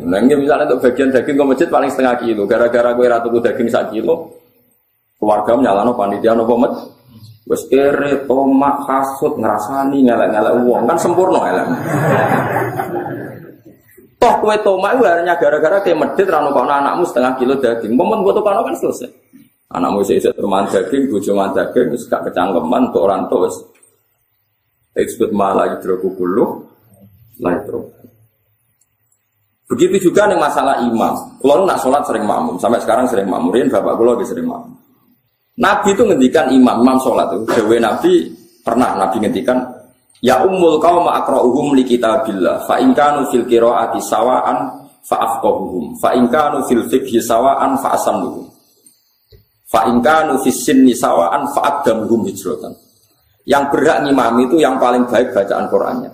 Nah, 0.00 0.18
misalnya 0.22 0.64
untuk 0.70 0.90
bagian 0.90 1.12
daging 1.12 1.36
ke 1.36 1.44
masjid 1.44 1.68
paling 1.68 1.90
setengah 1.92 2.16
kilo, 2.24 2.42
gara-gara 2.48 2.90
gue 2.96 3.06
ratu 3.06 3.28
daging 3.38 3.68
sak 3.68 3.94
kilo, 3.94 4.32
keluarga 5.20 5.54
no 5.60 5.92
panitia 5.94 6.34
no 6.34 6.48
pomet, 6.48 6.72
Wes 7.50 7.66
kere, 7.66 8.30
tomak, 8.30 8.86
kasut, 8.86 9.34
ngerasani, 9.34 10.06
ngelak-ngelak 10.06 10.54
uang 10.62 10.86
kan 10.86 10.94
sempurna 10.94 11.40
elek. 11.50 11.66
Toh 14.22 14.34
kue 14.38 14.54
tomak 14.62 14.94
itu 14.94 15.02
hanya 15.08 15.34
gara-gara 15.34 15.82
kayak 15.82 15.98
medit 15.98 16.30
rano 16.30 16.54
kono 16.54 16.70
anakmu 16.70 17.02
setengah 17.10 17.34
kilo 17.42 17.58
daging. 17.58 17.98
Momen 17.98 18.22
buat 18.22 18.38
kono 18.38 18.62
kan 18.62 18.76
selesai. 18.78 19.10
Anakmu 19.72 19.98
isi 20.06 20.22
teman 20.22 20.68
daging, 20.70 21.10
bujo 21.10 21.32
daging, 21.34 21.86
gak 22.06 22.22
kecangkeman, 22.30 22.94
tuh 22.94 23.02
orang 23.02 23.26
tuh 23.26 23.50
Eksebut 24.94 25.30
malah 25.30 25.78
yudroku 25.78 26.14
kulu 26.18 26.66
Begitu 29.70 30.10
juga 30.10 30.26
nih 30.26 30.34
masalah 30.34 30.82
imam. 30.82 31.14
Kalau 31.38 31.62
nak 31.62 31.78
sholat 31.78 32.02
sering 32.02 32.26
makmum, 32.26 32.58
sampai 32.58 32.82
sekarang 32.82 33.06
sering 33.06 33.30
makmum. 33.30 33.54
Bapak 33.70 33.94
kulo 33.94 34.18
lagi 34.18 34.26
sering 34.26 34.50
makmum. 34.50 34.74
Nabi 35.62 35.94
itu 35.94 36.02
ngendikan 36.02 36.50
imam, 36.50 36.82
imam 36.82 36.98
sholat 36.98 37.30
itu. 37.30 37.44
Dewi 37.54 37.78
Nabi 37.78 38.12
pernah 38.66 38.98
Nabi 38.98 39.22
ngendikan, 39.22 39.62
Ya 40.20 40.44
umul 40.44 40.76
kau 40.84 41.00
ma'akra'uhum 41.00 41.72
li 41.72 41.84
kitabillah, 41.88 42.68
fa 42.68 42.76
inkanu 42.76 43.32
fil 43.32 43.48
kiro'ati 43.48 44.04
sawa'an 44.04 44.68
fa'afqahuhum, 45.00 45.96
fa 45.96 46.12
inkanu 46.12 46.60
fil 46.68 46.84
fikhi 46.92 47.24
sawa'an 47.24 47.80
fa'asanuhum, 47.80 48.44
fa 49.64 49.88
inkanu 49.88 50.36
fis 50.44 50.60
sinni 50.60 50.92
sawa'an 50.92 51.48
fa'addamuhum 51.56 52.28
hijrotan. 52.28 52.68
Yang 53.50 53.64
berhak 53.74 54.06
ngimami 54.06 54.46
itu 54.46 54.62
yang 54.62 54.78
paling 54.78 55.10
baik 55.10 55.34
bacaan 55.34 55.66
Qurannya. 55.66 56.12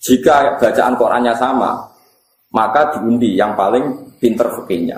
Jika 0.00 0.56
bacaan 0.56 0.96
Qurannya 0.96 1.36
sama, 1.36 1.76
maka 2.56 2.96
diundi 2.96 3.36
yang 3.36 3.52
paling 3.52 4.16
pinter 4.16 4.48
fakihnya. 4.56 4.96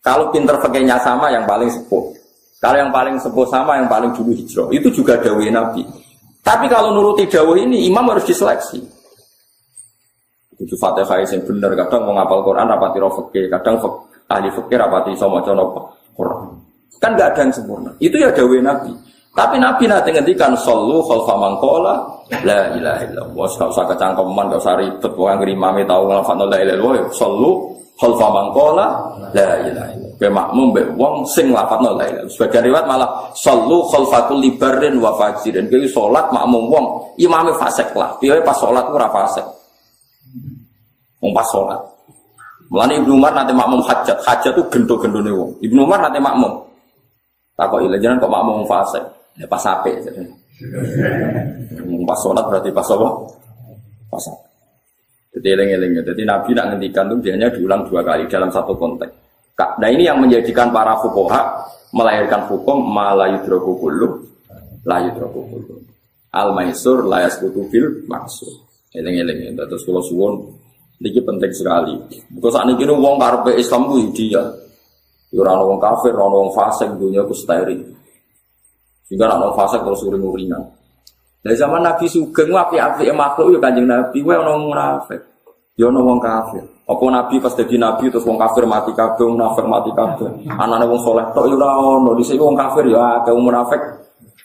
Kalau 0.00 0.32
pinter 0.32 0.56
fakihnya 0.56 0.96
sama, 1.04 1.28
yang 1.28 1.44
paling 1.44 1.68
sepuh. 1.68 2.08
Kalau 2.56 2.76
yang 2.80 2.88
paling 2.88 3.20
sepuh 3.20 3.44
sama, 3.52 3.76
yang 3.76 3.90
paling 3.90 4.16
dulu 4.16 4.32
hijrah. 4.32 4.72
Itu 4.72 4.88
juga 4.88 5.20
dawai 5.20 5.52
Nabi. 5.52 5.84
Tapi 6.40 6.70
kalau 6.72 6.94
nuruti 6.96 7.28
dawai 7.28 7.60
ini, 7.60 7.84
imam 7.90 8.08
harus 8.08 8.24
diseleksi. 8.24 8.80
Itu 10.56 10.72
fatihah 10.80 11.20
yang 11.20 11.44
benar. 11.44 11.76
Kadang 11.76 12.08
mau 12.08 12.16
ngapal 12.16 12.40
Quran, 12.48 12.64
rapati 12.64 12.96
roh 12.96 13.12
fakih. 13.12 13.52
Kadang 13.52 13.76
ahli 14.32 14.48
fakih, 14.48 14.76
rapati 14.80 15.12
sama 15.20 15.44
Quran. 15.44 16.48
Kan 16.96 17.12
nggak 17.12 17.28
ada 17.36 17.40
yang 17.44 17.52
sempurna. 17.52 17.90
Itu 18.00 18.16
ya 18.16 18.32
dawai 18.32 18.64
Nabi. 18.64 19.05
Tapi 19.36 19.60
Nabi 19.60 19.84
nanti 19.84 20.16
ngendikan 20.16 20.56
sallu 20.56 21.04
khalfa 21.04 21.36
mangkola 21.36 21.92
la 22.40 22.72
ilaha 22.72 23.04
illallah. 23.04 23.44
Gak 23.52 23.68
usah 23.68 23.84
kecangkeman, 23.84 24.48
gak 24.48 24.64
usah 24.64 24.74
ribet. 24.80 25.12
Wong 25.12 25.36
ngrimame 25.44 25.84
tau 25.84 26.08
nglafadzno 26.08 26.48
la 26.48 26.56
ilaha 26.56 26.76
illallah. 26.80 27.12
Sallu 27.12 27.50
khalfa 28.00 28.26
mangkola 28.32 28.86
la 29.36 29.60
ilaha 29.60 29.88
illallah. 29.92 30.12
Be 30.16 30.32
makmum 30.32 30.72
be 30.72 30.80
wong 30.96 31.28
sing 31.28 31.52
nglafadzno 31.52 32.00
la 32.00 32.08
ilaha 32.08 32.24
Sebagian 32.32 32.64
riwayat 32.64 32.86
malah 32.88 33.08
sallu 33.36 33.84
khalfa 33.92 34.24
kulli 34.24 34.56
barrin 34.56 34.96
wa 35.04 35.12
fajirin. 35.20 35.68
Kuwi 35.68 35.84
salat 35.84 36.32
makmum 36.32 36.72
wong 36.72 36.84
imame 37.20 37.52
fasik 37.60 37.92
lah. 37.92 38.16
Piye 38.16 38.40
pas 38.40 38.56
salat 38.56 38.88
ora 38.88 39.04
fasik. 39.12 39.44
Wong 41.20 41.36
pas 41.36 41.44
salat. 41.52 41.80
Mulane 42.72 43.04
Ibnu 43.04 43.20
Umar 43.20 43.36
nanti 43.36 43.52
makmum 43.52 43.84
hajat. 43.84 44.16
Hajat 44.24 44.56
itu 44.56 44.64
gendo-gendone 44.72 45.28
wong. 45.28 45.50
Ibnu 45.60 45.84
Umar 45.84 46.00
nanti 46.00 46.16
makmum. 46.24 46.56
Takok 47.52 47.84
ile 47.84 48.00
jangan 48.00 48.16
kok 48.16 48.32
makmum 48.32 48.64
fasik. 48.64 49.04
Ya 49.36 49.46
pas 49.48 49.64
ape. 49.68 49.92
Pas 52.08 52.18
sholat 52.20 52.44
berarti 52.48 52.70
pas 52.72 52.88
apa? 52.88 53.08
Pas 54.08 54.24
ape. 54.32 54.46
Jadi 55.36 55.48
eleng-eleng. 55.52 55.92
Jadi 56.00 56.22
Nabi 56.24 56.50
nak 56.56 56.66
ngendikan 56.72 57.04
tuh 57.12 57.18
biasanya 57.20 57.48
diulang 57.52 57.84
dua 57.84 58.00
kali 58.00 58.24
dalam 58.24 58.48
satu 58.48 58.72
konteks. 58.72 59.12
Nah 59.56 59.88
ini 59.88 60.08
yang 60.08 60.20
menjadikan 60.20 60.72
para 60.72 60.96
fukoha 61.00 61.64
melahirkan 61.92 62.44
hukum 62.48 62.80
malayu 62.92 63.40
kullu 63.44 64.24
la 64.88 65.04
yudroku 65.04 65.40
kullu. 65.48 65.76
Al 66.32 66.52
maisur 66.52 67.04
la 67.04 67.24
yaskutu 67.24 67.68
bil 67.68 68.04
maksud. 68.08 68.64
Eleng-eleng. 68.96 69.56
Terus 69.56 69.84
kalau 69.84 70.00
suwon 70.00 70.34
ini 71.04 71.20
penting 71.20 71.52
sekali. 71.52 71.92
Because 72.32 72.56
saat 72.56 72.72
ini 72.72 72.88
wong 72.88 73.20
karpe 73.20 73.52
Islam 73.60 73.92
itu 73.92 74.32
dia. 74.32 74.40
Ya 75.28 75.42
orang 75.44 75.76
wong 75.76 75.80
kafir, 75.82 76.16
orang 76.16 76.32
wong 76.32 76.50
fasik, 76.56 76.88
dunia 76.96 77.20
itu. 77.26 77.95
Sehingga 79.06 79.30
nak 79.30 79.54
fase 79.54 79.78
terus 79.78 80.02
uring-uringan. 80.02 80.62
Dari 81.46 81.54
zaman 81.54 81.78
Nabi 81.78 82.10
Sugeng 82.10 82.50
api-api 82.50 83.06
makhluk 83.14 83.54
ya 83.54 83.58
kanjeng 83.62 83.86
Nabi, 83.86 84.18
wae 84.26 84.34
ono 84.34 84.66
munafik. 84.66 85.22
Ya 85.76 85.92
ono 85.92 86.00
wong 86.02 86.18
kafir. 86.18 86.64
Apa 86.88 87.04
nabi 87.12 87.36
pas 87.36 87.52
jadi 87.52 87.76
nabi 87.76 88.08
terus 88.08 88.24
wong 88.24 88.40
kafir 88.40 88.64
mati 88.64 88.96
kabeh, 88.96 89.28
munafik 89.28 89.68
mati 89.68 89.92
kabeh. 89.92 90.48
Anane 90.56 90.88
wong 90.88 90.96
soleh 91.04 91.26
tok 91.36 91.52
ya 91.52 91.54
ora 91.60 91.76
ono. 91.76 92.16
Dhisik 92.16 92.40
wong 92.40 92.56
kafir 92.56 92.88
ya 92.88 93.20
akeh 93.20 93.30
wong 93.36 93.52
munafik. 93.52 93.82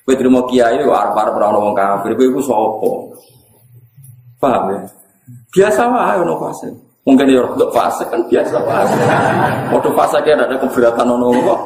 Kowe 0.03 0.13
trimo 0.19 0.43
kiai 0.51 0.83
kok 0.83 0.91
arep-arep 0.91 1.33
ora 1.39 1.55
wong 1.55 1.71
kafir. 1.71 2.11
Kowe 2.19 2.27
iku 2.27 2.41
sapa? 2.43 2.89
Paham 4.43 4.63
ya? 4.75 4.79
Biasa 5.55 5.81
wae 5.87 6.17
ono 6.19 6.35
fase. 6.35 6.67
Mungkin 7.07 7.31
ya 7.31 7.41
untuk 7.47 7.71
fase 7.71 8.03
kan 8.11 8.19
biasa 8.27 8.57
wae. 8.67 8.91
Waktu 9.71 9.89
fase 9.95 10.17
kayak 10.27 10.51
ada 10.51 10.55
keberatan 10.59 11.07
ono 11.15 11.31
kok. 11.31 11.59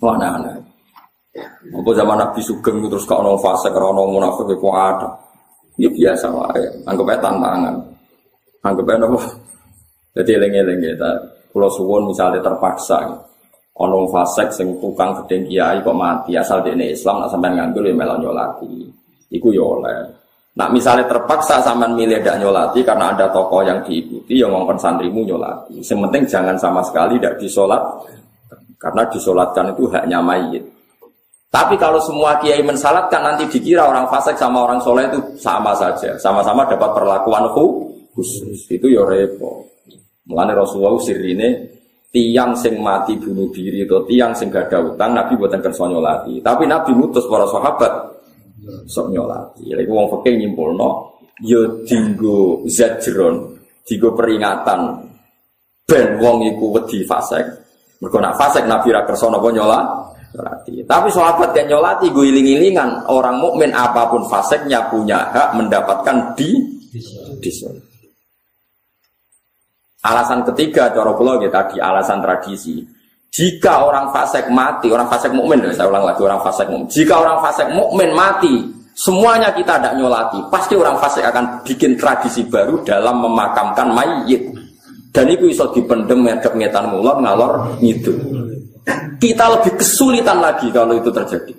Mana 0.00 0.36
ana. 0.36 0.52
Apa 1.72 1.90
zaman 1.92 2.16
Nabi 2.20 2.40
Sugeng 2.40 2.84
terus 2.88 3.04
kok 3.04 3.20
ono 3.20 3.36
fase 3.40 3.68
karena 3.72 3.92
ono 3.92 4.08
munafik 4.08 4.56
kok 4.56 4.76
ada. 4.76 5.08
Ya 5.76 5.88
biasa 5.92 6.32
wae. 6.32 6.64
Anggap 6.88 7.12
aja 7.12 7.28
tantangan. 7.28 7.74
Anggap 8.64 8.86
aja 8.88 8.96
nopo. 9.04 9.20
Jadi 10.16 10.30
eling-eling 10.32 10.80
kita. 10.80 11.12
Kalau 11.52 11.68
suwon 11.72 12.08
misalnya 12.08 12.40
terpaksa, 12.40 13.04
ono 13.76 14.08
fasek 14.08 14.48
sing 14.52 14.80
tukang 14.80 15.12
gedeng 15.24 15.44
kiai 15.48 15.80
kok 15.84 15.96
mati 15.96 16.32
asal 16.36 16.64
di 16.64 16.72
Islam 16.80 17.20
nak 17.20 17.28
sampean 17.32 17.56
nganggur 17.56 17.84
ya 17.84 17.92
melon 17.92 18.24
nyolati. 18.24 18.88
Iku 19.32 19.52
ya 19.52 19.64
oleh. 19.64 19.96
Nak 20.56 20.72
misalnya 20.72 21.04
terpaksa 21.04 21.60
sampean 21.60 21.92
milih 21.92 22.16
tidak 22.24 22.40
nyolati 22.40 22.80
karena 22.80 23.12
ada 23.12 23.28
tokoh 23.28 23.60
yang 23.60 23.84
diikuti 23.84 24.40
yang 24.40 24.48
ngomong 24.52 24.80
santrimu 24.80 25.28
nyolati. 25.28 25.84
Sementing 25.84 26.24
jangan 26.24 26.56
sama 26.56 26.80
sekali 26.80 27.20
tidak 27.20 27.36
disolat 27.36 27.80
karena 28.76 29.02
disolatkan 29.08 29.72
itu 29.72 29.88
haknya 29.88 30.20
mayit. 30.20 30.64
Tapi 31.50 31.78
kalau 31.80 31.96
semua 32.04 32.36
kiai 32.36 32.60
mensalatkan 32.60 33.22
nanti 33.22 33.48
dikira 33.48 33.88
orang 33.88 34.04
fasik 34.12 34.36
sama 34.36 34.68
orang 34.68 34.76
soleh 34.82 35.08
itu 35.08 35.20
sama 35.40 35.72
saja, 35.72 36.12
sama-sama 36.20 36.68
dapat 36.68 36.90
perlakuan 36.92 37.48
khusus. 38.12 38.68
Itu 38.68 38.92
ya 38.92 39.06
repot. 39.08 39.64
Mulane 40.26 40.52
Rasulullah 40.58 40.98
sirine 41.00 41.48
tiang 42.10 42.52
sing 42.58 42.76
mati 42.82 43.14
bunuh 43.16 43.48
diri 43.54 43.86
atau 43.86 44.02
tiang 44.04 44.34
sing 44.34 44.50
gak 44.50 44.68
ada 44.68 44.82
utang 44.82 45.14
Nabi 45.14 45.38
buatan 45.38 45.62
kerso 45.62 45.86
nyolati. 45.86 46.42
Tapi 46.42 46.66
Nabi 46.66 46.92
mutus 46.92 47.24
para 47.30 47.46
sahabat 47.46 47.92
nyolati. 49.12 49.70
Lagi 49.70 49.90
wong 49.90 50.08
fakir 50.18 50.34
nyimpul 50.34 50.74
no 50.74 51.20
yo 51.44 51.62
ya 51.62 51.62
dinggo 51.86 52.64
zajron 52.66 53.54
dinggo 53.86 54.12
peringatan. 54.12 54.80
Ben 55.86 56.18
wong 56.18 56.42
iku 56.50 56.74
wedi 56.74 57.06
fasek 57.06 57.65
mergo 58.02 58.18
nak 58.20 58.36
fasek 58.36 58.64
Nabi 58.68 58.92
ra 58.92 59.02
kerso 59.04 59.32
napa 59.32 59.48
nyolati 59.48 60.84
tapi 60.84 61.08
sahabat 61.08 61.56
yang 61.56 61.76
nyolati 61.76 62.12
gue 62.12 62.28
iling-ilingan 62.28 63.08
orang 63.08 63.40
mukmin 63.40 63.72
apa 63.72 64.04
pun 64.12 64.28
faseknya 64.28 64.84
punya 64.92 65.32
hak 65.32 65.56
mendapatkan 65.56 66.36
di 66.36 66.50
di 67.40 67.50
Alasan 70.06 70.46
ketiga 70.46 70.94
cara 70.94 71.10
kula 71.18 71.42
ya 71.42 71.50
tadi 71.50 71.82
alasan 71.82 72.22
tradisi. 72.22 72.78
Jika 73.26 73.84
orang 73.84 74.14
fasik 74.14 74.48
mati, 74.48 74.88
orang 74.88 75.10
fasik 75.10 75.34
mukmin, 75.34 75.60
saya 75.74 75.90
ulang 75.90 76.06
lagi 76.08 76.22
orang 76.24 76.40
fasik 76.40 76.70
mukmin. 76.70 76.88
Jika 76.88 77.14
orang 77.20 77.38
fasik 77.42 77.68
mukmin 77.74 78.14
mati, 78.14 78.54
semuanya 78.96 79.52
kita 79.52 79.76
tidak 79.76 79.98
nyolati. 79.98 80.40
Pasti 80.48 80.72
orang 80.78 80.96
fasik 80.96 81.26
akan 81.26 81.60
bikin 81.66 81.98
tradisi 82.00 82.46
baru 82.48 82.80
dalam 82.86 83.20
memakamkan 83.20 83.92
mayit. 83.92 84.55
Dan 85.16 85.32
itu 85.32 85.48
bisa 85.48 85.64
dipendem 85.72 86.20
medep 86.20 86.52
ngetan 86.52 86.92
mulor 86.92 87.16
ngalor 87.24 87.80
gitu. 87.80 88.12
Kita 89.16 89.48
lebih 89.48 89.80
kesulitan 89.80 90.44
lagi 90.44 90.68
kalau 90.68 90.92
itu 90.92 91.08
terjadi. 91.08 91.56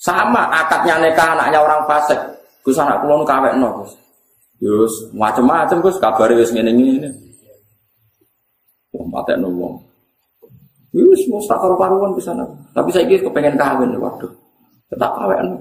Sama 0.00 0.48
akadnya 0.48 0.96
nikah 0.96 1.36
anaknya 1.36 1.60
orang 1.60 1.84
fasik. 1.84 2.16
Gus 2.64 2.80
anak 2.80 3.04
kulon 3.04 3.28
kawek 3.28 3.52
no. 3.60 3.84
Yus 4.64 5.12
macam-macam 5.12 5.84
Gus 5.84 6.00
kabare 6.00 6.32
wis 6.40 6.56
ngene 6.56 6.72
ngene. 6.72 7.08
Wong 8.96 9.12
patekno 9.12 9.52
wong. 9.52 9.76
Yus 10.96 11.20
mau 11.28 11.44
tak 11.44 11.60
karo 11.60 11.76
paruan 11.76 12.16
ke 12.16 12.24
sana. 12.24 12.48
Tapi 12.72 12.88
saya 12.96 13.04
kira 13.04 13.28
kepengen 13.28 13.60
kawin 13.60 13.92
waduh. 14.00 14.32
Tetap 14.88 15.12
kawin. 15.20 15.52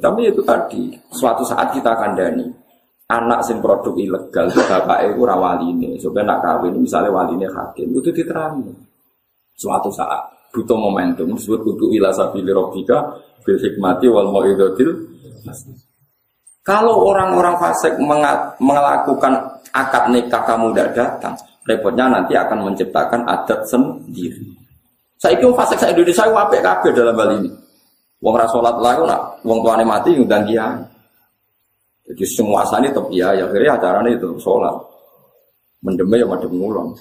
Tapi 0.00 0.20
itu 0.32 0.40
tadi 0.40 0.96
suatu 1.12 1.44
saat 1.44 1.76
kita 1.76 1.92
akan 1.92 2.16
dani 2.16 2.65
anak 3.06 3.40
sing 3.46 3.62
produk 3.62 3.94
ilegal 3.94 4.46
bapak 4.70 5.10
itu 5.10 5.22
rawali 5.22 5.70
ini 5.70 5.90
supaya 5.98 6.26
nak 6.26 6.42
kawin 6.42 6.74
misalnya 6.78 7.10
wali 7.14 7.38
ini 7.38 7.46
hakim 7.46 7.90
itu 7.94 8.10
diterangi 8.10 8.72
suatu 9.54 9.88
saat 9.90 10.50
butuh 10.50 10.78
momentum 10.78 11.30
disebut 11.36 11.60
kudu 11.62 11.94
ila 12.00 12.10
sabili 12.10 12.50
robika 12.50 13.14
bil 13.46 13.58
hikmati 13.60 14.06
wal 14.10 14.30
mau'idotil 14.32 14.90
kalau 16.66 17.06
orang-orang 17.06 17.54
fasik 17.62 17.94
melakukan 18.58 19.38
akad 19.70 20.10
nikah 20.10 20.42
kamu 20.42 20.74
tidak 20.74 20.98
datang, 20.98 21.34
repotnya 21.62 22.10
nanti 22.10 22.34
akan 22.34 22.66
menciptakan 22.66 23.22
adat 23.22 23.62
sendiri. 23.70 24.50
Saya 25.14 25.38
itu 25.38 25.46
fasik 25.54 25.78
saya 25.78 25.94
Indonesia 25.94 26.26
wapek 26.26 26.66
kabeh 26.66 26.90
dalam 26.90 27.14
hal 27.14 27.30
ini. 27.38 27.50
Wong 28.18 28.34
rasolat 28.34 28.82
lalu 28.82 29.06
nak 29.06 29.38
wong 29.46 29.62
tuane 29.62 29.86
mati 29.86 30.18
ngundang 30.18 30.42
dia. 30.42 30.66
Jadi 32.06 32.24
semua 32.26 32.62
asani 32.62 32.86
tetap 32.90 33.10
dia 33.10 33.34
ya 33.34 33.50
akhirnya 33.50 33.74
acaranya 33.74 34.10
itu 34.14 34.28
sholat. 34.38 34.74
Mendeme 35.82 36.22
ya 36.22 36.26
madem 36.26 36.54
ngulon. 36.54 36.94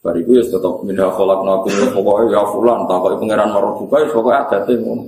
Bariku 0.00 0.32
ya 0.36 0.44
tetap 0.44 0.80
minha 0.84 1.08
kholak 1.12 1.44
nakum 1.44 1.72
pokoknya 1.92 2.32
ya 2.32 2.42
fulan 2.48 2.88
tak 2.88 2.96
kok 3.04 3.20
pangeran 3.20 3.48
marbuka 3.52 3.96
ya 4.00 4.08
pokoknya 4.08 4.38
adatnya 4.48 4.74
ngono. 4.80 5.04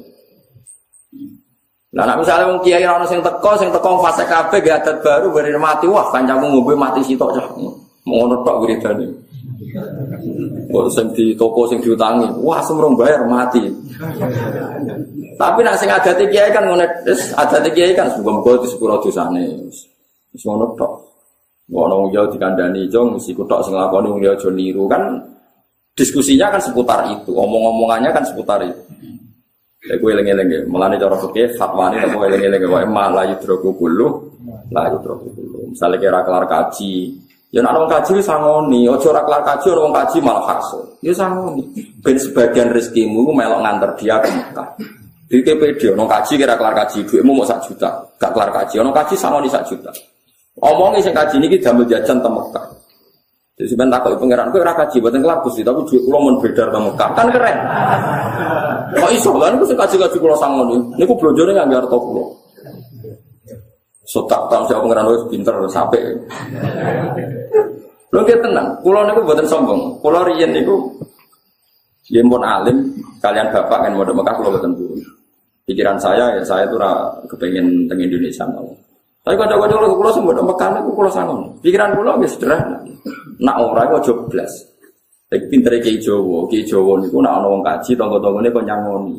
Nah, 1.92 2.08
nak 2.08 2.24
misalnya 2.24 2.48
wong 2.48 2.64
kiai 2.64 2.88
ana 2.88 3.04
sing 3.04 3.20
teko, 3.20 3.52
sing 3.60 3.68
teko 3.68 4.00
fase 4.00 4.24
kabeh 4.24 4.64
gak 4.64 4.80
adat 4.80 4.96
baru 5.04 5.28
bari 5.28 5.52
mati, 5.60 5.84
wah 5.84 6.08
kancamu 6.08 6.48
ngombe 6.48 6.72
mati 6.72 7.04
sitok 7.04 7.36
cah. 7.36 7.44
Ngono 8.08 8.40
tok 8.40 8.64
wiridane. 8.64 9.12
Kok 10.72 10.88
sing 10.88 11.12
di 11.12 11.36
toko 11.36 11.68
sing 11.68 11.84
diutangi, 11.84 12.32
wah 12.40 12.64
semrong 12.64 12.96
bayar 12.96 13.28
mati. 13.28 13.68
Tapi 15.38 15.60
nak 15.62 15.78
sing 15.78 15.88
adat 15.88 16.18
kiai 16.28 16.50
kan 16.50 16.66
ngono, 16.66 16.84
wis 17.06 17.32
adat 17.34 17.66
kiai 17.72 17.92
kan 17.92 18.10
muga-muga 18.18 18.62
di 18.64 18.68
sepuro 18.70 18.98
dosane. 18.98 19.44
Wis 20.32 20.42
ngono 20.42 20.74
tok. 20.74 20.92
Ngono 21.72 22.10
yo 22.12 22.28
dikandani 22.28 22.90
jong 22.90 23.16
mesti 23.16 23.32
kutok 23.32 23.64
sing 23.64 23.72
lakoni 23.78 24.10
wong 24.10 24.20
yo 24.20 24.34
aja 24.34 24.50
niru 24.52 24.84
kan 24.90 25.24
diskusinya 25.96 26.52
kan 26.52 26.60
seputar 26.60 27.04
itu, 27.12 27.32
omong-omongannya 27.32 28.10
kan 28.12 28.24
seputar 28.24 28.60
itu. 28.64 28.82
Ya 29.82 29.98
gue 29.98 30.10
eling-eling 30.14 30.48
ya, 30.48 30.60
melani 30.70 30.94
cara 30.94 31.18
fikih 31.18 31.58
fatwa 31.58 31.90
ini 31.90 32.06
aku 32.06 32.22
eling-eling 32.22 32.62
ya, 32.62 32.86
emang 32.86 33.18
la 33.18 33.26
yudroku 33.26 33.74
kulu, 33.74 34.08
la 34.70 34.86
yudroku 34.94 35.26
kulu. 35.34 35.74
Misalnya 35.74 35.98
kira 35.98 36.20
kelar 36.22 36.46
kaji, 36.46 37.10
ya 37.50 37.66
nak 37.66 37.74
orang 37.74 37.90
kaji 37.90 38.22
sangoni, 38.22 38.86
ojo 38.86 39.10
ora 39.10 39.26
kelar 39.26 39.42
kaji 39.42 39.66
orang 39.74 39.90
kaji 39.90 40.18
malah 40.22 40.44
hasil. 40.54 40.80
Ya 41.02 41.10
sangoni. 41.10 41.66
Ben 41.98 42.14
sebagian 42.14 42.70
rezekimu 42.70 43.34
melok 43.34 43.58
nganter 43.58 43.90
dia 43.98 44.22
ke 44.22 44.30
Mekah. 44.30 44.68
Di 45.32 45.40
KPD, 45.40 45.96
orang 45.96 46.12
kaji 46.12 46.36
kira 46.36 46.52
kelar 46.60 46.76
kaji, 46.76 47.08
duitmu 47.08 47.32
mau 47.32 47.40
sak 47.40 47.64
juta, 47.64 47.88
gak 48.20 48.36
kelar 48.36 48.52
kaji, 48.52 48.84
orang 48.84 48.92
kaji 48.92 49.16
sangoni 49.16 49.48
sak 49.48 49.64
juta. 49.64 49.88
Omongnya 50.60 51.00
sing 51.00 51.16
kaji 51.16 51.40
ini 51.40 51.56
kita 51.56 51.72
ambil 51.72 51.88
jajan 51.88 52.20
ke 52.20 52.28
Mekah. 52.28 52.66
Jadi 53.56 53.68
sebentar 53.72 53.96
takut 54.04 54.20
pangeran, 54.20 54.52
gue 54.52 54.60
ora 54.60 54.76
kaji 54.76 55.00
buatan 55.00 55.24
kelapus 55.24 55.52
sih, 55.56 55.64
tapi 55.64 55.80
duit 55.88 56.04
pulau 56.04 56.20
mau 56.20 56.36
beredar 56.36 56.68
Mekah 56.68 57.08
kan 57.16 57.26
keren. 57.32 57.56
Kok 58.92 59.10
iso 59.16 59.32
kan 59.40 59.56
gue 59.56 59.72
kaji 59.72 59.96
kaji 59.96 60.16
pulau 60.20 60.36
sangon 60.36 60.68
ini, 60.68 61.00
ini 61.00 61.04
gue 61.08 61.16
belanja 61.16 61.42
nih 61.48 61.54
nggak 61.64 61.80
harta 61.80 61.96
pulau. 61.96 62.26
So 64.04 64.28
tak 64.28 64.52
tahu 64.52 64.68
siapa 64.68 64.84
pangeran 64.84 65.08
gue 65.08 65.32
pinter 65.32 65.54
sampai. 65.72 66.12
Lo 68.12 68.20
kita 68.28 68.44
tenang, 68.44 68.68
pulau 68.84 69.00
ini 69.00 69.16
gue 69.16 69.24
buatan 69.24 69.48
sombong, 69.48 69.96
pulau 70.04 70.28
rian 70.28 70.52
gue 70.52 70.80
Ya 72.12 72.20
pun 72.20 72.44
alim, 72.44 72.92
kalian 73.24 73.48
bapak 73.48 73.88
kan 73.88 73.96
mau 73.96 74.04
Mekah 74.04 74.34
kalau 74.36 74.52
buatan 74.52 74.76
burung. 74.76 75.21
Pikiran 75.62 75.94
saya 75.94 76.34
ya 76.34 76.42
saya 76.42 76.66
tuh 76.66 76.82
kepengen 77.30 77.86
teng 77.86 78.02
Indonesia 78.02 78.42
mau. 78.50 78.66
Tapi 79.22 79.38
kalau 79.38 79.62
kalau 79.62 79.78
kalau 79.78 79.94
pulau 79.94 80.10
sembuh 80.10 80.34
Mekah 80.34 80.82
itu 80.82 80.90
pulau 80.90 81.10
sangon. 81.10 81.46
Pikiran 81.62 81.94
pulau 81.94 82.18
ya 82.18 82.26
sederhana. 82.26 82.78
Nak 83.38 83.56
ora 83.62 83.86
iku 83.86 84.02
aja 84.02 84.12
blas. 84.26 84.52
Iki 85.32 85.46
pintere 85.48 85.80
Ki 85.80 85.96
Jawa, 85.96 86.44
Ki 86.50 86.60
Jawa 86.66 87.00
niku 87.00 87.22
nak 87.24 87.40
ana 87.40 87.48
wong 87.48 87.64
kaji 87.64 87.96
tangga-tanggane 87.96 88.52
kok 88.52 88.64
nyangoni. 88.68 89.16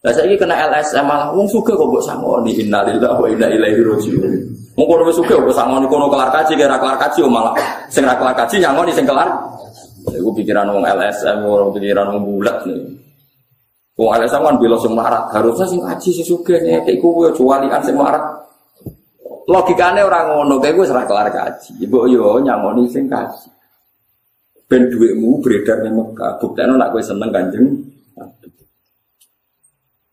Lah 0.00 0.12
saiki 0.16 0.40
kena 0.40 0.56
LSM 0.56 1.04
malah 1.04 1.28
wong 1.36 1.44
sugih 1.44 1.76
kok 1.76 1.84
mbok 1.84 2.00
sangoni 2.00 2.56
innalillahi 2.56 3.20
wa 3.20 3.28
inna 3.28 3.46
ilaihi 3.52 3.84
raji'un. 3.84 4.32
Wong 4.72 4.86
kono 4.88 5.04
wis 5.04 5.20
sugih 5.20 5.36
kok 5.36 5.52
sangoni 5.52 5.84
kono 5.90 6.08
kelar 6.08 6.32
kaji 6.32 6.56
kira 6.56 6.80
kelar 6.80 6.96
kaji 6.96 7.20
malah 7.28 7.52
sing 7.92 8.08
ra 8.08 8.16
kelar 8.16 8.32
kaji 8.32 8.56
nyangoni 8.62 8.94
sing 8.96 9.04
kelar. 9.04 9.28
Iku 10.08 10.32
pikiran 10.32 10.72
wong 10.72 10.88
LSM 10.88 11.44
ora 11.44 11.68
pikiran 11.68 12.08
wong 12.08 12.20
bulat 12.24 12.56
nih. 12.64 12.80
Wong 14.00 14.16
LSM 14.16 14.40
kan 14.40 14.56
bila 14.56 14.80
sing 14.80 14.96
marat, 14.96 15.28
harusnya 15.28 15.68
sing 15.68 15.76
kaji 15.84 16.08
sing 16.08 16.24
sugih 16.24 16.56
nek 16.64 16.88
iku 16.88 17.12
kuwi 17.12 17.28
jualian 17.36 17.84
sing 17.84 18.00
marat. 18.00 18.24
Logikane 19.44 20.00
orang 20.00 20.40
ngono, 20.40 20.56
kayak 20.56 20.80
gue 20.80 20.88
serah 20.88 21.04
kelar 21.04 21.28
kaji. 21.28 21.84
Ibu 21.84 22.08
yo 22.08 22.40
nyangoni 22.40 22.88
sing 22.88 23.04
kaji. 23.12 23.52
Ben 24.64 24.88
duitmu 24.88 25.44
beredar 25.44 25.84
di 25.84 25.92
Mekah. 25.92 26.40
Buktinya 26.40 26.80
nak 26.80 26.96
gue 26.96 27.02
seneng 27.04 27.28
kanjeng. 27.28 27.66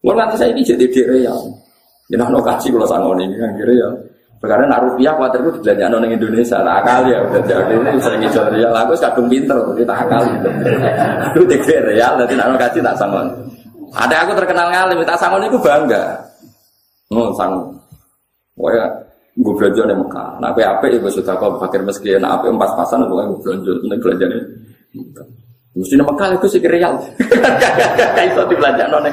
Mau 0.04 0.12
nanti 0.12 0.36
saya 0.36 0.52
ini 0.52 0.68
jadi 0.68 0.84
dia 0.92 1.32
ya. 1.32 1.34
Ini 2.12 2.20
nak 2.20 2.44
kaji 2.44 2.68
sangoni 2.84 3.24
ini 3.24 3.40
kan 3.40 3.56
kira 3.56 3.72
ya. 3.72 3.90
Perkara 4.38 4.68
nak 4.68 4.84
rupiah 4.84 5.16
khawatir 5.16 5.42
itu 5.48 5.52
belanja 5.64 5.86
nong 5.90 6.12
Indonesia 6.14 6.62
lah 6.62 6.78
akal 6.84 7.10
ya 7.10 7.26
udah 7.26 7.42
jadi 7.42 7.74
sering 7.98 8.22
ngijol 8.22 8.54
real 8.54 8.70
aku 8.70 8.94
kadung 9.00 9.26
pinter 9.32 9.58
kita 9.74 9.94
akal. 9.96 10.22
Aku 11.34 11.42
tiga 11.50 11.82
real 11.88 12.20
nanti 12.20 12.36
nak 12.38 12.54
kasih 12.60 12.84
tak 12.84 12.94
sangon. 13.00 13.26
Ada 13.98 14.16
aku 14.30 14.32
terkenal 14.38 14.70
ngalim 14.70 15.02
tak 15.02 15.18
sangon 15.18 15.50
itu 15.50 15.58
bangga. 15.58 16.22
Oh 17.10 17.34
sangon. 17.34 17.74
Wah 18.58 18.74
gue 19.38 19.54
belanja 19.54 19.82
nih 19.86 19.98
Mekah. 19.98 20.30
Nah 20.42 20.50
apa 20.54 20.62
apa 20.66 20.86
ibu 20.90 21.10
sudah 21.10 21.34
kau 21.38 21.58
fakir 21.62 21.82
meski 21.82 22.14
nah 22.18 22.38
apa 22.38 22.50
empat 22.50 22.78
pasan 22.78 23.06
gue 23.06 23.22
gue 23.22 23.40
belanja 23.42 23.72
nih 23.86 23.98
belanja 23.98 24.26
nih. 24.30 24.42
Mesti 25.78 25.94
nama 25.94 26.14
kali 26.18 26.36
itu 26.42 26.48
sih 26.50 26.62
real. 26.66 26.94
Kayak 28.18 28.34
itu 28.34 28.42
di 28.50 28.56
belanja 28.58 28.84
nong. 28.90 29.06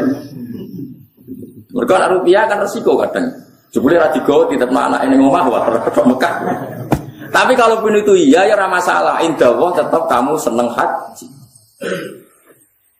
Mereka 1.75 2.09
rupiah 2.12 2.44
kan 2.49 2.64
resiko 2.64 2.97
kadang. 2.97 3.27
Jebule 3.75 3.99
ra 3.99 4.07
digawa 4.14 4.47
tetep 4.47 4.70
anak 4.70 5.03
ini 5.03 5.18
ngomah 5.18 5.44
wah 5.51 5.64
Mekah. 6.07 6.35
Tapi 7.35 7.53
kalau 7.59 7.83
pun 7.83 7.90
itu 7.99 8.14
iya 8.14 8.47
ya 8.47 8.55
ora 8.55 8.70
masalah. 8.70 9.18
Indah 9.27 9.51
Allah 9.51 9.70
tetap 9.75 10.07
kamu 10.07 10.38
seneng 10.38 10.70
haji. 10.70 11.27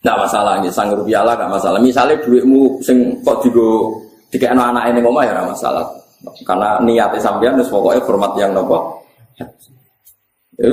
Nggak 0.05 0.21
masalah 0.21 0.61
nih, 0.61 0.69
sang 0.69 0.93
rupiah 0.93 1.25
lah 1.25 1.33
masalah. 1.49 1.81
Misalnya 1.81 2.21
duitmu 2.21 2.85
sing 2.85 3.25
kok 3.25 3.41
digo 3.41 3.97
tiga 4.29 4.53
anak 4.53 4.77
anak 4.77 4.85
ini 4.93 5.01
ngomah 5.01 5.25
ya 5.25 5.33
ora 5.33 5.49
masalah. 5.49 5.85
Karena 6.45 6.77
niatnya 6.85 7.21
sampean 7.25 7.57
pokoknya 7.65 8.05
format 8.05 8.37
yang 8.37 8.53
nopo. 8.53 9.01
Ya 10.61 10.69